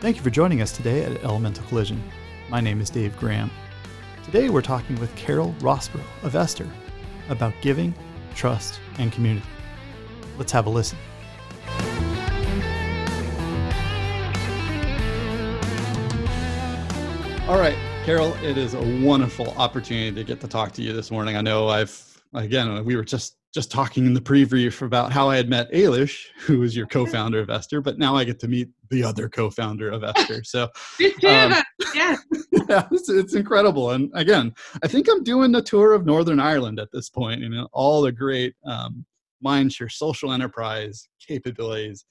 Thank 0.00 0.16
you 0.16 0.22
for 0.22 0.30
joining 0.30 0.62
us 0.62 0.72
today 0.72 1.04
at 1.04 1.22
Elemental 1.22 1.62
Collision. 1.64 2.02
My 2.48 2.58
name 2.58 2.80
is 2.80 2.88
Dave 2.88 3.14
Graham. 3.18 3.50
Today 4.24 4.48
we're 4.48 4.62
talking 4.62 4.98
with 4.98 5.14
Carol 5.14 5.54
Rossborough 5.58 6.00
of 6.22 6.34
Esther 6.34 6.66
about 7.28 7.52
giving, 7.60 7.94
trust, 8.34 8.80
and 8.96 9.12
community. 9.12 9.46
Let's 10.38 10.52
have 10.52 10.64
a 10.64 10.70
listen. 10.70 10.96
All 17.46 17.58
right, 17.58 17.76
Carol, 18.06 18.32
it 18.42 18.56
is 18.56 18.72
a 18.72 19.04
wonderful 19.04 19.50
opportunity 19.58 20.12
to 20.12 20.24
get 20.24 20.40
to 20.40 20.48
talk 20.48 20.72
to 20.72 20.82
you 20.82 20.94
this 20.94 21.10
morning. 21.10 21.36
I 21.36 21.42
know 21.42 21.68
I've, 21.68 22.22
again, 22.32 22.86
we 22.86 22.96
were 22.96 23.04
just 23.04 23.36
just 23.52 23.70
talking 23.70 24.06
in 24.06 24.14
the 24.14 24.20
pre-brief 24.20 24.80
about 24.80 25.10
how 25.10 25.28
I 25.28 25.36
had 25.36 25.48
met 25.48 25.70
Ailish, 25.72 26.26
who 26.40 26.60
was 26.60 26.76
your 26.76 26.86
co-founder 26.86 27.40
of 27.40 27.50
Esther, 27.50 27.80
but 27.80 27.98
now 27.98 28.14
I 28.14 28.22
get 28.22 28.38
to 28.40 28.48
meet 28.48 28.68
the 28.90 29.02
other 29.02 29.28
co-founder 29.28 29.90
of 29.90 30.04
Esther. 30.04 30.44
So, 30.44 30.64
um, 30.64 30.70
yeah, 31.24 31.62
yeah, 32.68 32.86
it's, 32.92 33.08
it's, 33.08 33.34
incredible. 33.34 33.90
And 33.90 34.10
again, 34.14 34.54
I 34.84 34.88
think 34.88 35.08
I'm 35.10 35.24
doing 35.24 35.50
the 35.50 35.62
tour 35.62 35.94
of 35.94 36.06
Northern 36.06 36.38
Ireland 36.38 36.78
at 36.78 36.92
this 36.92 37.10
point. 37.10 37.40
You 37.40 37.48
know, 37.48 37.68
all 37.72 38.02
the 38.02 38.12
great 38.12 38.54
um, 38.64 39.04
mindshare 39.44 39.90
social 39.90 40.32
enterprise 40.32 41.08
capabilities. 41.26 42.04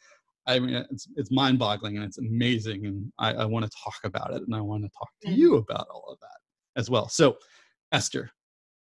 I 0.46 0.60
mean, 0.60 0.85
it's, 0.91 1.08
it's 1.16 1.32
mind-boggling 1.32 1.96
and 1.96 2.05
it's 2.05 2.18
amazing, 2.18 2.85
and 2.85 3.12
I, 3.18 3.34
I 3.34 3.46
want 3.46 3.63
to 3.66 3.71
talk 3.82 3.99
about 4.04 4.34
it, 4.34 4.41
and 4.41 4.54
I 4.54 4.60
want 4.60 4.84
to 4.84 4.90
talk 4.90 5.10
to 5.24 5.32
you 5.32 5.55
about 5.55 5.88
all 5.90 6.10
of 6.12 6.20
that 6.20 6.38
as 6.76 6.90
well. 6.90 7.08
So, 7.08 7.38
Esther. 7.94 8.32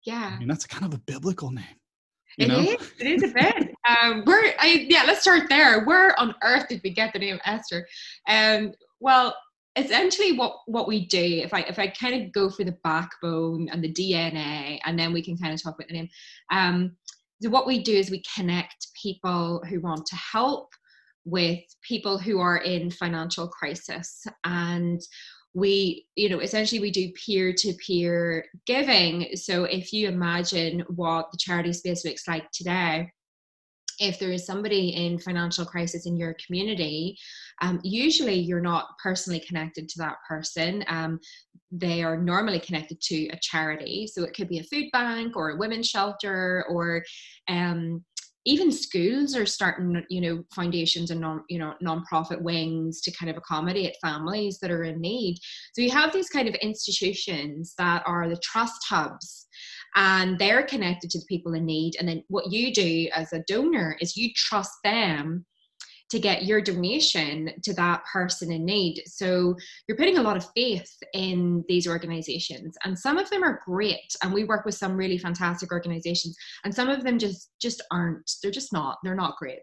Yeah. 0.04 0.32
I 0.34 0.38
mean, 0.38 0.48
that's 0.48 0.66
kind 0.66 0.86
of 0.86 0.94
a 0.94 1.02
biblical 1.02 1.50
name. 1.50 1.79
It 2.40 2.48
know? 2.48 2.60
is. 2.60 2.92
It 2.98 3.06
is 3.06 3.22
a 3.22 3.28
bit. 3.28 3.74
um, 3.88 4.22
where? 4.24 4.54
I, 4.58 4.86
yeah. 4.88 5.04
Let's 5.06 5.20
start 5.20 5.48
there. 5.48 5.84
Where 5.84 6.18
on 6.18 6.34
earth 6.42 6.68
did 6.68 6.80
we 6.82 6.90
get 6.90 7.12
the 7.12 7.18
name 7.18 7.38
Esther? 7.44 7.86
Um. 8.26 8.72
Well, 8.98 9.34
essentially, 9.76 10.32
what 10.32 10.56
what 10.66 10.88
we 10.88 11.06
do, 11.06 11.22
if 11.22 11.52
I 11.52 11.60
if 11.60 11.78
I 11.78 11.88
kind 11.88 12.22
of 12.22 12.32
go 12.32 12.48
for 12.48 12.64
the 12.64 12.76
backbone 12.82 13.68
and 13.70 13.84
the 13.84 13.92
DNA, 13.92 14.80
and 14.84 14.98
then 14.98 15.12
we 15.12 15.22
can 15.22 15.36
kind 15.36 15.52
of 15.52 15.62
talk 15.62 15.74
about 15.74 15.88
the 15.88 15.94
name. 15.94 16.08
Um. 16.50 16.96
So 17.42 17.50
what 17.50 17.66
we 17.66 17.82
do 17.82 17.92
is 17.92 18.10
we 18.10 18.22
connect 18.34 18.88
people 19.02 19.62
who 19.68 19.80
want 19.80 20.06
to 20.06 20.16
help 20.16 20.68
with 21.24 21.60
people 21.86 22.18
who 22.18 22.40
are 22.40 22.58
in 22.58 22.90
financial 22.90 23.48
crisis 23.48 24.26
and 24.44 25.00
we 25.54 26.06
you 26.16 26.28
know 26.28 26.40
essentially 26.40 26.80
we 26.80 26.90
do 26.90 27.12
peer-to-peer 27.12 28.44
giving. 28.66 29.34
So 29.36 29.64
if 29.64 29.92
you 29.92 30.08
imagine 30.08 30.84
what 30.88 31.30
the 31.32 31.38
charity 31.38 31.72
space 31.72 32.04
looks 32.04 32.28
like 32.28 32.50
today 32.52 33.10
if 33.98 34.18
there 34.18 34.30
is 34.30 34.46
somebody 34.46 34.90
in 34.90 35.18
financial 35.18 35.66
crisis 35.66 36.06
in 36.06 36.16
your 36.16 36.34
community 36.46 37.18
um, 37.60 37.80
usually 37.82 38.34
you're 38.34 38.60
not 38.60 38.88
personally 39.02 39.40
connected 39.40 39.88
to 39.88 39.98
that 39.98 40.16
person. 40.26 40.84
Um, 40.88 41.20
they 41.70 42.02
are 42.02 42.16
normally 42.16 42.58
connected 42.58 43.00
to 43.00 43.28
a 43.28 43.38
charity. 43.40 44.06
So 44.06 44.24
it 44.24 44.34
could 44.34 44.48
be 44.48 44.58
a 44.58 44.64
food 44.64 44.86
bank 44.92 45.36
or 45.36 45.50
a 45.50 45.56
women's 45.56 45.88
shelter 45.88 46.64
or 46.68 47.04
um, 47.48 48.04
even 48.46 48.72
schools 48.72 49.36
are 49.36 49.46
starting 49.46 50.02
you 50.08 50.20
know 50.20 50.42
foundations 50.54 51.10
and 51.10 51.20
non 51.20 51.44
you 51.48 51.58
know 51.58 51.74
non-profit 51.80 52.42
wings 52.42 53.00
to 53.02 53.10
kind 53.12 53.30
of 53.30 53.36
accommodate 53.36 53.96
families 54.02 54.58
that 54.60 54.70
are 54.70 54.84
in 54.84 55.00
need. 55.00 55.38
So 55.74 55.82
you 55.82 55.90
have 55.90 56.12
these 56.12 56.30
kind 56.30 56.48
of 56.48 56.54
institutions 56.56 57.74
that 57.78 58.02
are 58.06 58.28
the 58.28 58.40
trust 58.42 58.82
hubs 58.88 59.46
and 59.96 60.38
they're 60.38 60.62
connected 60.62 61.10
to 61.10 61.18
the 61.18 61.26
people 61.26 61.54
in 61.54 61.66
need. 61.66 61.94
And 61.98 62.08
then 62.08 62.22
what 62.28 62.50
you 62.50 62.72
do 62.72 63.08
as 63.14 63.32
a 63.32 63.42
donor 63.46 63.96
is 64.00 64.16
you 64.16 64.30
trust 64.34 64.72
them 64.84 65.44
to 66.10 66.18
get 66.18 66.44
your 66.44 66.60
donation 66.60 67.50
to 67.62 67.72
that 67.74 68.02
person 68.12 68.50
in 68.50 68.64
need. 68.64 69.02
So 69.06 69.54
you're 69.86 69.96
putting 69.96 70.18
a 70.18 70.22
lot 70.22 70.36
of 70.36 70.46
faith 70.56 70.90
in 71.14 71.64
these 71.68 71.86
organizations 71.86 72.76
and 72.84 72.98
some 72.98 73.16
of 73.18 73.30
them 73.30 73.44
are 73.44 73.60
great 73.64 74.14
and 74.22 74.32
we 74.32 74.44
work 74.44 74.64
with 74.64 74.74
some 74.74 74.96
really 74.96 75.18
fantastic 75.18 75.72
organizations 75.72 76.36
and 76.64 76.74
some 76.74 76.88
of 76.88 77.04
them 77.04 77.18
just 77.18 77.50
just 77.60 77.82
aren't 77.90 78.30
they're 78.42 78.50
just 78.50 78.72
not 78.72 78.98
they're 79.02 79.14
not 79.14 79.36
great. 79.36 79.62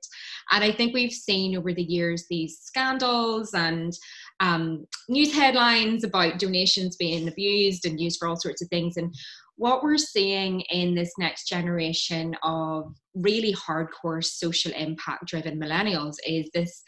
And 0.51 0.63
I 0.63 0.71
think 0.71 0.93
we've 0.93 1.11
seen 1.11 1.57
over 1.57 1.73
the 1.73 1.83
years 1.83 2.25
these 2.29 2.59
scandals 2.61 3.53
and 3.53 3.93
um, 4.39 4.85
news 5.09 5.33
headlines 5.33 6.03
about 6.03 6.39
donations 6.39 6.95
being 6.95 7.27
abused 7.27 7.85
and 7.85 7.99
used 7.99 8.19
for 8.19 8.27
all 8.27 8.35
sorts 8.39 8.61
of 8.61 8.69
things 8.69 8.97
and 8.97 9.13
what 9.57 9.83
we're 9.83 9.97
seeing 9.97 10.61
in 10.69 10.95
this 10.95 11.11
next 11.17 11.47
generation 11.47 12.35
of 12.43 12.95
really 13.15 13.53
hardcore 13.53 14.23
social 14.23 14.71
impact 14.73 15.25
driven 15.25 15.59
millennials 15.59 16.15
is 16.25 16.49
this 16.53 16.83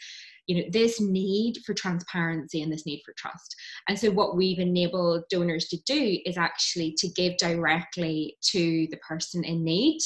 you 0.46 0.56
know 0.56 0.68
this 0.72 1.00
need 1.00 1.58
for 1.64 1.74
transparency 1.74 2.62
and 2.62 2.72
this 2.72 2.86
need 2.86 3.02
for 3.04 3.14
trust. 3.16 3.54
And 3.88 3.96
so 3.96 4.10
what 4.10 4.36
we've 4.36 4.58
enabled 4.58 5.24
donors 5.30 5.68
to 5.68 5.78
do 5.86 6.18
is 6.24 6.36
actually 6.36 6.94
to 6.98 7.08
give 7.08 7.36
directly 7.36 8.36
to 8.50 8.88
the 8.90 8.96
person 8.96 9.44
in 9.44 9.62
need 9.62 10.00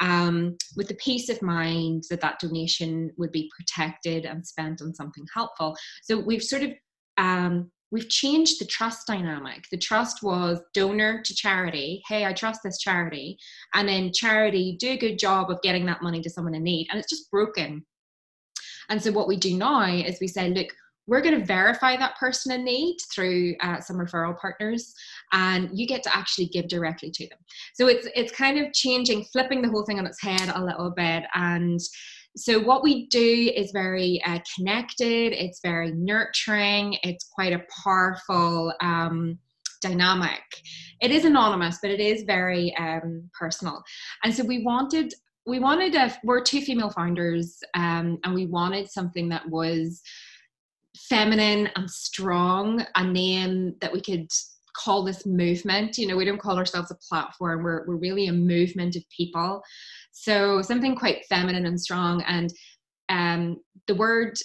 um, 0.00 0.56
with 0.76 0.88
the 0.88 0.94
peace 0.94 1.28
of 1.28 1.42
mind 1.42 2.04
that 2.08 2.20
that 2.22 2.40
donation 2.40 3.10
would 3.18 3.32
be 3.32 3.50
protected 3.54 4.24
and 4.24 4.46
spent 4.46 4.80
on 4.80 4.94
something 4.94 5.24
helpful. 5.34 5.76
So 6.02 6.18
we've 6.18 6.42
sort 6.42 6.62
of 6.62 6.70
um, 7.18 7.70
we've 7.92 8.08
changed 8.08 8.58
the 8.58 8.64
trust 8.64 9.06
dynamic. 9.06 9.66
The 9.70 9.76
trust 9.76 10.22
was 10.22 10.60
donor 10.72 11.22
to 11.22 11.34
charity. 11.34 12.02
Hey, 12.08 12.24
I 12.24 12.32
trust 12.32 12.62
this 12.64 12.78
charity. 12.78 13.38
And 13.74 13.86
then 13.86 14.12
charity 14.12 14.76
do 14.80 14.92
a 14.92 14.98
good 14.98 15.18
job 15.18 15.50
of 15.50 15.60
getting 15.62 15.84
that 15.86 16.02
money 16.02 16.22
to 16.22 16.30
someone 16.30 16.54
in 16.54 16.64
need. 16.64 16.88
And 16.90 16.98
it's 16.98 17.10
just 17.10 17.30
broken. 17.30 17.84
And 18.88 19.00
so 19.00 19.12
what 19.12 19.28
we 19.28 19.36
do 19.36 19.56
now 19.56 19.84
is 19.84 20.18
we 20.20 20.26
say, 20.26 20.48
look, 20.48 20.68
we're 21.06 21.20
going 21.20 21.38
to 21.38 21.44
verify 21.44 21.96
that 21.96 22.16
person 22.16 22.52
in 22.52 22.64
need 22.64 22.96
through 23.12 23.54
uh, 23.60 23.80
some 23.80 23.96
referral 23.96 24.38
partners 24.38 24.94
and 25.32 25.68
you 25.72 25.86
get 25.86 26.02
to 26.04 26.16
actually 26.16 26.46
give 26.46 26.68
directly 26.68 27.10
to 27.10 27.26
them 27.28 27.38
so 27.74 27.88
it's 27.88 28.06
it's 28.14 28.30
kind 28.30 28.56
of 28.56 28.72
changing 28.72 29.24
flipping 29.32 29.60
the 29.60 29.68
whole 29.68 29.84
thing 29.84 29.98
on 29.98 30.06
its 30.06 30.22
head 30.22 30.52
a 30.54 30.64
little 30.64 30.92
bit 30.92 31.24
and 31.34 31.80
so, 32.36 32.60
what 32.60 32.82
we 32.82 33.06
do 33.08 33.52
is 33.54 33.72
very 33.72 34.22
uh, 34.24 34.38
connected, 34.56 35.32
it's 35.32 35.60
very 35.62 35.92
nurturing, 35.92 36.96
it's 37.02 37.28
quite 37.34 37.52
a 37.52 37.62
powerful 37.84 38.72
um, 38.80 39.38
dynamic. 39.82 40.40
It 41.00 41.10
is 41.10 41.24
anonymous, 41.24 41.78
but 41.82 41.90
it 41.90 42.00
is 42.00 42.22
very 42.22 42.74
um, 42.76 43.28
personal. 43.38 43.82
And 44.24 44.34
so, 44.34 44.44
we 44.44 44.62
wanted 44.62 45.12
we 45.46 45.58
wanted 45.58 45.94
a 45.94 46.16
we're 46.24 46.42
two 46.42 46.60
female 46.60 46.90
founders 46.90 47.58
um, 47.74 48.18
and 48.24 48.34
we 48.34 48.46
wanted 48.46 48.90
something 48.90 49.28
that 49.28 49.48
was 49.48 50.00
feminine 51.08 51.68
and 51.76 51.90
strong 51.90 52.84
a 52.96 53.04
name 53.04 53.74
that 53.80 53.92
we 53.92 54.00
could 54.00 54.28
call 54.76 55.04
this 55.04 55.26
movement 55.26 55.98
you 55.98 56.06
know 56.06 56.16
we 56.16 56.24
don't 56.24 56.40
call 56.40 56.56
ourselves 56.56 56.90
a 56.90 56.94
platform 57.08 57.62
we're, 57.62 57.84
we're 57.86 57.96
really 57.96 58.28
a 58.28 58.32
movement 58.32 58.96
of 58.96 59.02
people 59.14 59.62
so 60.12 60.62
something 60.62 60.94
quite 60.94 61.26
feminine 61.26 61.66
and 61.66 61.80
strong. 61.80 62.22
And 62.22 62.52
um, 63.08 63.60
the 63.86 63.94
word 63.94 64.36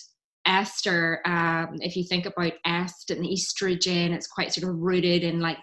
Esther, 0.45 1.21
um, 1.25 1.75
if 1.81 1.95
you 1.95 2.03
think 2.05 2.25
about 2.25 2.53
est 2.65 3.09
and 3.09 3.25
estrogen, 3.25 4.11
it's 4.11 4.27
quite 4.27 4.53
sort 4.53 4.69
of 4.69 4.79
rooted 4.79 5.23
in 5.23 5.39
like 5.41 5.57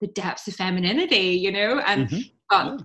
the 0.00 0.08
depths 0.08 0.48
of 0.48 0.54
femininity, 0.54 1.38
you 1.38 1.52
know, 1.52 1.78
and 1.80 2.08
mm-hmm. 2.08 2.20
yeah. 2.50 2.76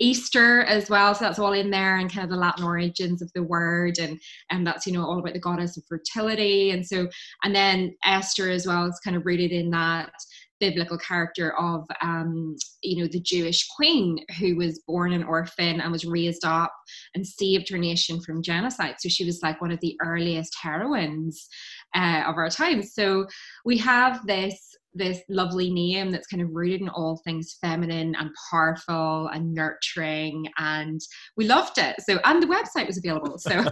Easter 0.00 0.62
as 0.62 0.88
well, 0.88 1.12
so 1.12 1.24
that's 1.24 1.40
all 1.40 1.54
in 1.54 1.70
there, 1.70 1.96
and 1.96 2.12
kind 2.12 2.22
of 2.22 2.30
the 2.30 2.36
Latin 2.36 2.64
origins 2.64 3.20
of 3.20 3.32
the 3.34 3.42
word, 3.42 3.98
and 3.98 4.20
and 4.50 4.64
that's 4.64 4.86
you 4.86 4.92
know 4.92 5.04
all 5.04 5.18
about 5.18 5.32
the 5.32 5.40
goddess 5.40 5.76
of 5.76 5.82
fertility, 5.88 6.70
and 6.70 6.86
so 6.86 7.08
and 7.42 7.52
then 7.52 7.96
Esther 8.04 8.48
as 8.48 8.64
well 8.64 8.86
is 8.86 9.00
kind 9.02 9.16
of 9.16 9.26
rooted 9.26 9.50
in 9.50 9.70
that 9.70 10.12
biblical 10.60 10.98
character 10.98 11.56
of 11.58 11.86
um, 12.02 12.56
you 12.82 13.02
know 13.02 13.08
the 13.10 13.20
Jewish 13.20 13.66
queen 13.76 14.18
who 14.38 14.56
was 14.56 14.82
born 14.86 15.12
an 15.12 15.24
orphan 15.24 15.80
and 15.80 15.92
was 15.92 16.04
raised 16.04 16.44
up 16.44 16.72
and 17.14 17.26
saved 17.26 17.68
her 17.70 17.78
nation 17.78 18.20
from 18.20 18.42
genocide. 18.42 18.96
So 18.98 19.08
she 19.08 19.24
was 19.24 19.40
like 19.42 19.60
one 19.60 19.70
of 19.70 19.80
the 19.80 19.96
earliest 20.02 20.56
heroines 20.60 21.48
uh, 21.94 22.22
of 22.26 22.36
our 22.36 22.50
time. 22.50 22.82
So 22.82 23.26
we 23.64 23.78
have 23.78 24.26
this 24.26 24.76
this 24.94 25.20
lovely 25.28 25.70
name 25.70 26.10
that's 26.10 26.26
kind 26.26 26.42
of 26.42 26.48
rooted 26.52 26.80
in 26.80 26.88
all 26.88 27.20
things 27.24 27.56
feminine 27.60 28.14
and 28.18 28.30
powerful 28.50 29.28
and 29.32 29.54
nurturing 29.54 30.46
and 30.58 31.00
we 31.36 31.46
loved 31.46 31.78
it 31.78 31.94
so 32.00 32.18
and 32.24 32.42
the 32.42 32.46
website 32.46 32.86
was 32.86 32.98
available 32.98 33.38
so 33.38 33.64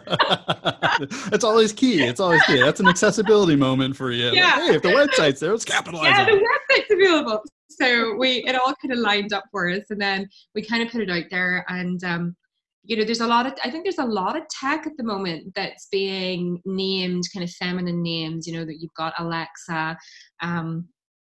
it's 1.33 1.45
always 1.45 1.73
key 1.73 2.03
it's 2.03 2.21
always 2.21 2.43
key 2.45 2.61
that's 2.61 2.81
an 2.81 2.89
accessibility 2.89 3.57
moment 3.57 3.97
for 3.97 4.11
you 4.11 4.31
yeah. 4.31 4.57
Like, 4.57 4.63
hey 4.63 4.77
if 4.77 4.83
the 4.83 4.89
website's 4.89 5.41
there 5.41 5.51
let's 5.51 5.65
capitalize 5.65 6.07
yeah 6.07 6.25
the 6.27 6.33
website's 6.77 6.91
available 6.91 7.43
so 7.69 8.15
we 8.17 8.45
it 8.45 8.55
all 8.55 8.75
kind 8.81 8.93
of 8.93 8.99
lined 8.99 9.33
up 9.33 9.45
for 9.51 9.69
us 9.71 9.83
and 9.91 10.01
then 10.01 10.29
we 10.55 10.63
kind 10.63 10.83
of 10.83 10.91
put 10.91 11.03
it 11.03 11.11
out 11.11 11.25
there 11.31 11.65
and 11.69 12.03
um 12.05 12.37
you 12.85 12.97
know 12.97 13.05
there's 13.05 13.21
a 13.21 13.27
lot 13.27 13.47
of 13.47 13.55
i 13.65 13.71
think 13.71 13.85
there's 13.85 13.99
a 13.99 14.05
lot 14.05 14.37
of 14.37 14.43
tech 14.49 14.87
at 14.87 14.97
the 14.97 15.05
moment 15.05 15.53
that's 15.55 15.89
being 15.91 16.61
named 16.65 17.25
kind 17.35 17.45
of 17.45 17.51
feminine 17.51 18.03
names 18.03 18.47
you 18.47 18.53
know 18.53 18.65
that 18.65 18.81
you've 18.81 18.95
got 18.95 19.15
alexa 19.19 19.97
um, 20.43 20.87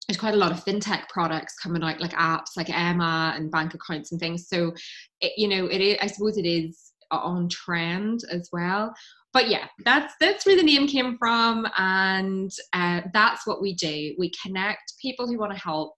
there's 0.08 0.18
quite 0.18 0.34
a 0.34 0.38
lot 0.38 0.52
of 0.52 0.64
fintech 0.64 1.10
products 1.10 1.56
coming 1.62 1.84
out 1.84 2.00
like 2.00 2.14
apps 2.14 2.56
like 2.56 2.70
emma 2.70 3.34
and 3.36 3.52
bank 3.52 3.74
accounts 3.74 4.12
and 4.12 4.20
things. 4.22 4.48
So 4.48 4.74
it, 5.22 5.34
you 5.38 5.48
know 5.48 5.66
it 5.68 5.82
is, 5.82 5.98
i 6.02 6.08
suppose 6.08 6.38
it 6.38 6.46
is 6.46 6.94
on 7.12 7.48
trend 7.50 8.22
as 8.32 8.50
well 8.52 8.94
but 9.38 9.50
yeah, 9.50 9.68
that's 9.86 10.16
that's 10.20 10.48
where 10.48 10.56
the 10.56 10.64
name 10.64 10.88
came 10.88 11.16
from, 11.20 11.68
and 11.78 12.50
uh, 12.74 13.02
that's 13.14 13.46
what 13.46 13.62
we 13.62 13.76
do. 13.76 14.16
We 14.18 14.32
connect 14.44 14.94
people 15.00 15.28
who 15.28 15.38
want 15.38 15.52
to 15.52 15.60
help 15.60 15.94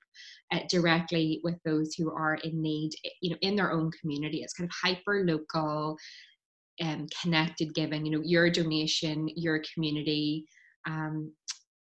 uh, 0.52 0.60
directly 0.70 1.40
with 1.42 1.56
those 1.64 1.94
who 1.94 2.12
are 2.12 2.36
in 2.44 2.62
need, 2.62 2.92
you 3.22 3.30
know, 3.30 3.38
in 3.40 3.56
their 3.56 3.72
own 3.72 3.92
community. 4.02 4.40
It's 4.40 4.52
kind 4.52 4.70
of 4.70 4.76
hyper 4.84 5.24
local, 5.24 5.96
um, 6.82 7.08
connected 7.22 7.74
giving. 7.74 8.06
You 8.06 8.18
know, 8.18 8.24
your 8.26 8.50
donation, 8.50 9.30
your 9.38 9.62
community, 9.74 10.44
um, 10.86 11.32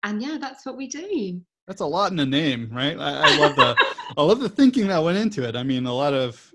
and 0.05 0.23
yeah, 0.23 0.39
that's 0.41 0.65
what 0.65 0.77
we 0.77 0.87
do. 0.87 1.41
That's 1.67 1.81
a 1.81 1.87
lot 1.87 2.13
in 2.13 2.21
a 2.21 2.27
name, 2.27 2.71
right? 2.71 2.97
I, 2.97 3.15
I 3.15 3.37
love 3.37 3.57
the 3.57 3.77
I 4.17 4.23
love 4.23 4.39
the 4.39 4.49
thinking 4.49 4.87
that 4.87 5.03
went 5.03 5.19
into 5.19 5.43
it. 5.43 5.57
I 5.57 5.65
mean, 5.65 5.87
a 5.87 5.93
lot 5.93 6.15
of 6.15 6.55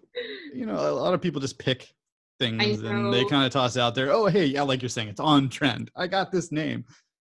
you 0.53 0.65
know, 0.65 0.75
a 0.75 0.95
lot 0.95 1.13
of 1.13 1.21
people 1.21 1.41
just 1.41 1.59
pick 1.59 1.93
things 2.39 2.81
and 2.81 3.13
they 3.13 3.25
kind 3.25 3.45
of 3.45 3.51
toss 3.51 3.77
out 3.77 3.95
there, 3.95 4.11
oh 4.11 4.25
hey, 4.25 4.45
yeah, 4.45 4.61
like 4.61 4.81
you're 4.81 4.89
saying, 4.89 5.09
it's 5.09 5.19
on 5.19 5.49
trend. 5.49 5.91
I 5.95 6.07
got 6.07 6.31
this 6.31 6.51
name. 6.51 6.85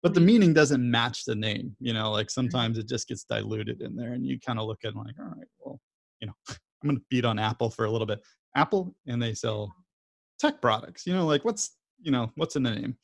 But 0.03 0.13
the 0.13 0.19
mm-hmm. 0.19 0.27
meaning 0.27 0.53
doesn't 0.53 0.89
match 0.89 1.25
the 1.25 1.35
name, 1.35 1.75
you 1.79 1.93
know, 1.93 2.11
like 2.11 2.29
sometimes 2.29 2.77
it 2.77 2.87
just 2.87 3.07
gets 3.07 3.23
diluted 3.23 3.81
in 3.81 3.95
there 3.95 4.13
and 4.13 4.25
you 4.25 4.39
kind 4.39 4.59
of 4.59 4.67
look 4.67 4.79
at 4.83 4.89
it 4.89 4.95
like, 4.95 5.15
all 5.19 5.25
right, 5.25 5.47
well, 5.59 5.79
you 6.19 6.27
know, 6.27 6.33
I'm 6.49 6.89
gonna 6.89 6.99
beat 7.09 7.25
on 7.25 7.39
Apple 7.39 7.69
for 7.69 7.85
a 7.85 7.91
little 7.91 8.07
bit. 8.07 8.21
Apple 8.55 8.95
and 9.07 9.21
they 9.21 9.33
sell 9.33 9.73
tech 10.39 10.61
products, 10.61 11.05
you 11.05 11.13
know, 11.13 11.25
like 11.25 11.43
what's 11.43 11.77
you 12.01 12.11
know, 12.11 12.31
what's 12.35 12.55
in 12.55 12.63
the 12.63 12.71
name? 12.71 12.97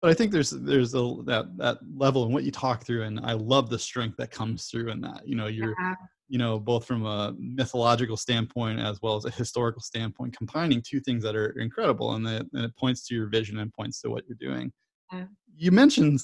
but 0.00 0.10
I 0.10 0.14
think 0.14 0.30
there's 0.30 0.50
there's 0.50 0.94
a, 0.94 1.16
that 1.24 1.56
that 1.56 1.78
level 1.96 2.24
and 2.24 2.32
what 2.32 2.44
you 2.44 2.52
talk 2.52 2.84
through, 2.84 3.02
and 3.02 3.20
I 3.20 3.32
love 3.32 3.68
the 3.68 3.78
strength 3.78 4.16
that 4.18 4.30
comes 4.30 4.66
through 4.66 4.90
in 4.90 5.00
that. 5.00 5.26
You 5.26 5.34
know, 5.34 5.46
you're 5.46 5.74
yeah. 5.80 5.94
You 6.28 6.38
know 6.38 6.58
both 6.58 6.84
from 6.84 7.06
a 7.06 7.34
mythological 7.38 8.16
standpoint 8.16 8.80
as 8.80 9.00
well 9.02 9.16
as 9.16 9.24
a 9.24 9.30
historical 9.30 9.80
standpoint, 9.80 10.36
combining 10.36 10.82
two 10.82 11.00
things 11.00 11.22
that 11.24 11.34
are 11.34 11.50
incredible, 11.58 12.14
and, 12.14 12.26
that, 12.26 12.46
and 12.52 12.64
it 12.64 12.76
points 12.76 13.06
to 13.08 13.14
your 13.14 13.28
vision 13.28 13.58
and 13.58 13.72
points 13.72 14.00
to 14.02 14.10
what 14.10 14.24
you're 14.28 14.36
doing. 14.38 14.72
Yeah. 15.12 15.24
You 15.56 15.72
mentioned 15.72 16.20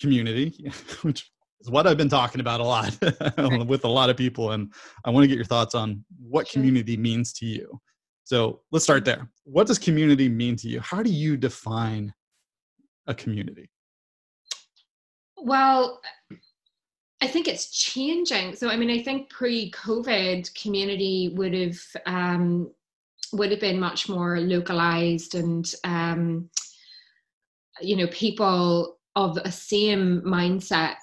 community, 0.00 0.70
which 1.02 1.30
is 1.60 1.70
what 1.70 1.86
I've 1.86 1.96
been 1.96 2.08
talking 2.08 2.40
about 2.40 2.60
a 2.60 2.64
lot 2.64 2.96
with 3.66 3.84
a 3.84 3.88
lot 3.88 4.10
of 4.10 4.16
people, 4.16 4.52
and 4.52 4.72
I 5.04 5.10
want 5.10 5.24
to 5.24 5.28
get 5.28 5.36
your 5.36 5.44
thoughts 5.44 5.74
on 5.74 6.04
what 6.18 6.48
sure. 6.48 6.60
community 6.60 6.96
means 6.96 7.32
to 7.34 7.46
you. 7.46 7.80
So 8.24 8.60
let's 8.70 8.84
start 8.84 9.04
there. 9.04 9.28
What 9.44 9.66
does 9.66 9.78
community 9.78 10.28
mean 10.28 10.56
to 10.56 10.68
you? 10.68 10.80
How 10.80 11.02
do 11.02 11.10
you 11.10 11.36
define 11.36 12.14
a 13.08 13.14
community? 13.14 13.68
Well, 15.36 16.00
I 17.20 17.26
think 17.26 17.48
it's 17.48 17.70
changing. 17.70 18.56
So, 18.56 18.68
I 18.68 18.76
mean, 18.76 18.90
I 18.90 19.02
think 19.02 19.28
pre-COVID, 19.28 20.54
community 20.60 21.32
would 21.34 21.54
have 21.54 21.80
um, 22.06 22.70
would 23.32 23.50
have 23.50 23.60
been 23.60 23.78
much 23.78 24.08
more 24.08 24.40
localized, 24.40 25.34
and 25.34 25.72
um, 25.84 26.48
you 27.80 27.96
know, 27.96 28.06
people 28.08 28.98
of 29.16 29.36
a 29.44 29.52
same 29.52 30.22
mindset 30.22 30.96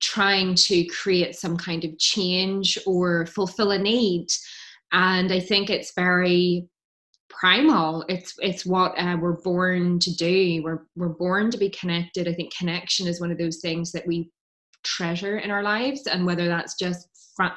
trying 0.00 0.54
to 0.54 0.84
create 0.86 1.34
some 1.34 1.56
kind 1.56 1.84
of 1.84 1.98
change 1.98 2.78
or 2.86 3.26
fulfill 3.26 3.70
a 3.72 3.78
need. 3.78 4.28
And 4.92 5.32
I 5.32 5.40
think 5.40 5.70
it's 5.70 5.94
very 5.94 6.68
primal 7.32 8.04
it's 8.08 8.34
it's 8.40 8.66
what 8.66 8.92
uh, 8.98 9.16
we're 9.18 9.40
born 9.40 9.98
to 9.98 10.14
do 10.14 10.60
we're 10.62 10.86
we're 10.96 11.08
born 11.08 11.50
to 11.50 11.56
be 11.56 11.70
connected 11.70 12.28
i 12.28 12.32
think 12.32 12.54
connection 12.54 13.06
is 13.06 13.22
one 13.22 13.32
of 13.32 13.38
those 13.38 13.56
things 13.56 13.90
that 13.90 14.06
we 14.06 14.30
treasure 14.84 15.38
in 15.38 15.50
our 15.50 15.62
lives 15.62 16.06
and 16.06 16.26
whether 16.26 16.48
that's 16.48 16.74
just 16.74 17.08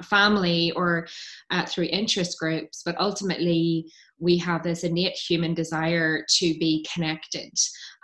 family 0.03 0.71
or 0.71 1.05
uh, 1.51 1.65
through 1.65 1.87
interest 1.91 2.39
groups 2.39 2.81
but 2.85 2.95
ultimately 2.97 3.85
we 4.19 4.37
have 4.37 4.63
this 4.63 4.85
innate 4.85 5.17
human 5.17 5.53
desire 5.53 6.23
to 6.29 6.57
be 6.59 6.85
connected 6.91 7.51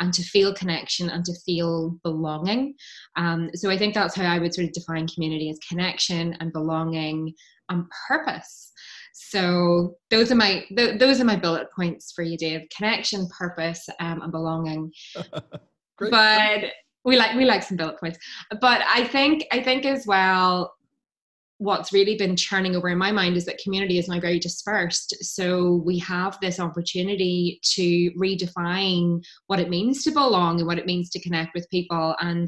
and 0.01 0.13
to 0.13 0.21
feel 0.21 0.53
connection 0.53 1.09
and 1.09 1.23
to 1.23 1.33
feel 1.45 1.97
belonging 2.03 2.73
um, 3.15 3.49
so 3.53 3.69
i 3.69 3.77
think 3.77 3.93
that's 3.93 4.15
how 4.15 4.25
i 4.25 4.37
would 4.37 4.53
sort 4.53 4.67
of 4.67 4.73
define 4.73 5.07
community 5.07 5.49
as 5.49 5.57
connection 5.67 6.35
and 6.41 6.51
belonging 6.51 7.33
and 7.69 7.85
purpose 8.07 8.71
so 9.13 9.97
those 10.09 10.31
are 10.31 10.35
my 10.35 10.65
th- 10.75 10.99
those 10.99 11.19
are 11.19 11.25
my 11.25 11.35
bullet 11.35 11.67
points 11.75 12.11
for 12.11 12.23
you, 12.23 12.37
Dave. 12.37 12.67
Connection, 12.75 13.27
purpose, 13.37 13.87
um, 13.99 14.21
and 14.21 14.31
belonging. 14.31 14.91
but 15.99 16.63
we 17.03 17.17
like 17.17 17.35
we 17.35 17.45
like 17.45 17.63
some 17.63 17.77
bullet 17.77 17.99
points. 17.99 18.19
But 18.59 18.81
I 18.87 19.03
think 19.05 19.45
I 19.51 19.61
think 19.61 19.85
as 19.85 20.05
well 20.05 20.73
what's 21.61 21.93
really 21.93 22.17
been 22.17 22.35
churning 22.35 22.75
over 22.75 22.89
in 22.89 22.97
my 22.97 23.11
mind 23.11 23.37
is 23.37 23.45
that 23.45 23.59
community 23.63 23.99
is 23.99 24.07
now 24.07 24.19
very 24.19 24.39
dispersed. 24.39 25.15
So 25.21 25.83
we 25.85 25.99
have 25.99 26.39
this 26.41 26.59
opportunity 26.59 27.59
to 27.75 28.11
redefine 28.19 29.23
what 29.45 29.59
it 29.59 29.69
means 29.69 30.03
to 30.03 30.11
belong 30.11 30.57
and 30.57 30.65
what 30.65 30.79
it 30.79 30.87
means 30.87 31.11
to 31.11 31.21
connect 31.21 31.53
with 31.53 31.69
people. 31.69 32.15
And 32.19 32.47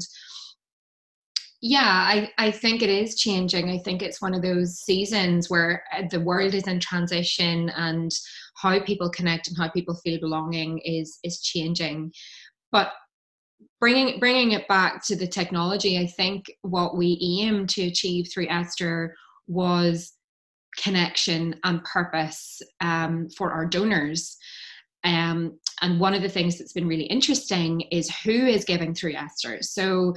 yeah, 1.62 1.80
I, 1.84 2.30
I 2.38 2.50
think 2.50 2.82
it 2.82 2.90
is 2.90 3.14
changing. 3.14 3.70
I 3.70 3.78
think 3.78 4.02
it's 4.02 4.20
one 4.20 4.34
of 4.34 4.42
those 4.42 4.80
seasons 4.80 5.48
where 5.48 5.84
uh, 5.96 6.02
the 6.10 6.20
world 6.20 6.52
is 6.52 6.66
in 6.66 6.80
transition 6.80 7.70
and 7.70 8.10
how 8.56 8.80
people 8.80 9.10
connect 9.10 9.46
and 9.46 9.56
how 9.56 9.68
people 9.68 9.94
feel 9.94 10.18
belonging 10.18 10.80
is 10.84 11.20
is 11.22 11.40
changing. 11.40 12.12
But 12.72 12.92
bringing 13.84 14.18
bringing 14.18 14.52
it 14.52 14.66
back 14.66 15.04
to 15.04 15.14
the 15.14 15.26
technology, 15.26 15.98
I 15.98 16.06
think 16.06 16.46
what 16.62 16.96
we 16.96 17.18
aim 17.42 17.66
to 17.66 17.82
achieve 17.82 18.30
through 18.32 18.48
Esther 18.48 19.14
was 19.46 20.14
connection 20.82 21.56
and 21.64 21.84
purpose 21.84 22.62
um, 22.80 23.28
for 23.36 23.52
our 23.52 23.66
donors. 23.66 24.38
Um, 25.04 25.58
and 25.82 26.00
one 26.00 26.14
of 26.14 26.22
the 26.22 26.30
things 26.30 26.56
that's 26.56 26.72
been 26.72 26.88
really 26.88 27.04
interesting 27.04 27.82
is 27.92 28.08
who 28.24 28.46
is 28.46 28.64
giving 28.64 28.94
through 28.94 29.16
Esther. 29.16 29.58
So 29.60 30.14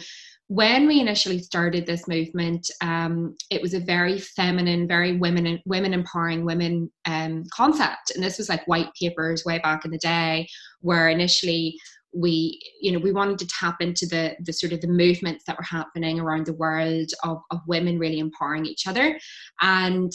when 0.47 0.87
we 0.87 1.01
initially 1.01 1.39
started 1.39 1.85
this 1.85 2.07
movement, 2.07 2.71
um, 2.81 3.35
it 3.51 3.61
was 3.61 3.73
a 3.73 3.81
very 3.81 4.17
feminine, 4.17 4.87
very 4.87 5.17
women 5.17 5.59
women 5.65 5.93
empowering 5.93 6.45
women 6.45 6.89
um, 7.03 7.43
concept, 7.51 8.11
and 8.15 8.23
this 8.23 8.37
was 8.37 8.47
like 8.47 8.65
white 8.65 8.91
papers 8.97 9.43
way 9.43 9.59
back 9.59 9.83
in 9.83 9.91
the 9.91 9.97
day, 9.97 10.47
where 10.79 11.09
initially 11.09 11.77
we 12.13 12.59
you 12.81 12.91
know 12.91 12.99
we 12.99 13.11
wanted 13.11 13.37
to 13.37 13.47
tap 13.47 13.81
into 13.81 14.05
the 14.05 14.35
the 14.41 14.53
sort 14.53 14.73
of 14.73 14.81
the 14.81 14.87
movements 14.87 15.43
that 15.45 15.57
were 15.57 15.63
happening 15.63 16.19
around 16.19 16.45
the 16.45 16.53
world 16.53 17.11
of, 17.23 17.39
of 17.51 17.59
women 17.67 17.99
really 17.99 18.19
empowering 18.19 18.65
each 18.65 18.87
other. 18.87 19.17
And 19.61 20.11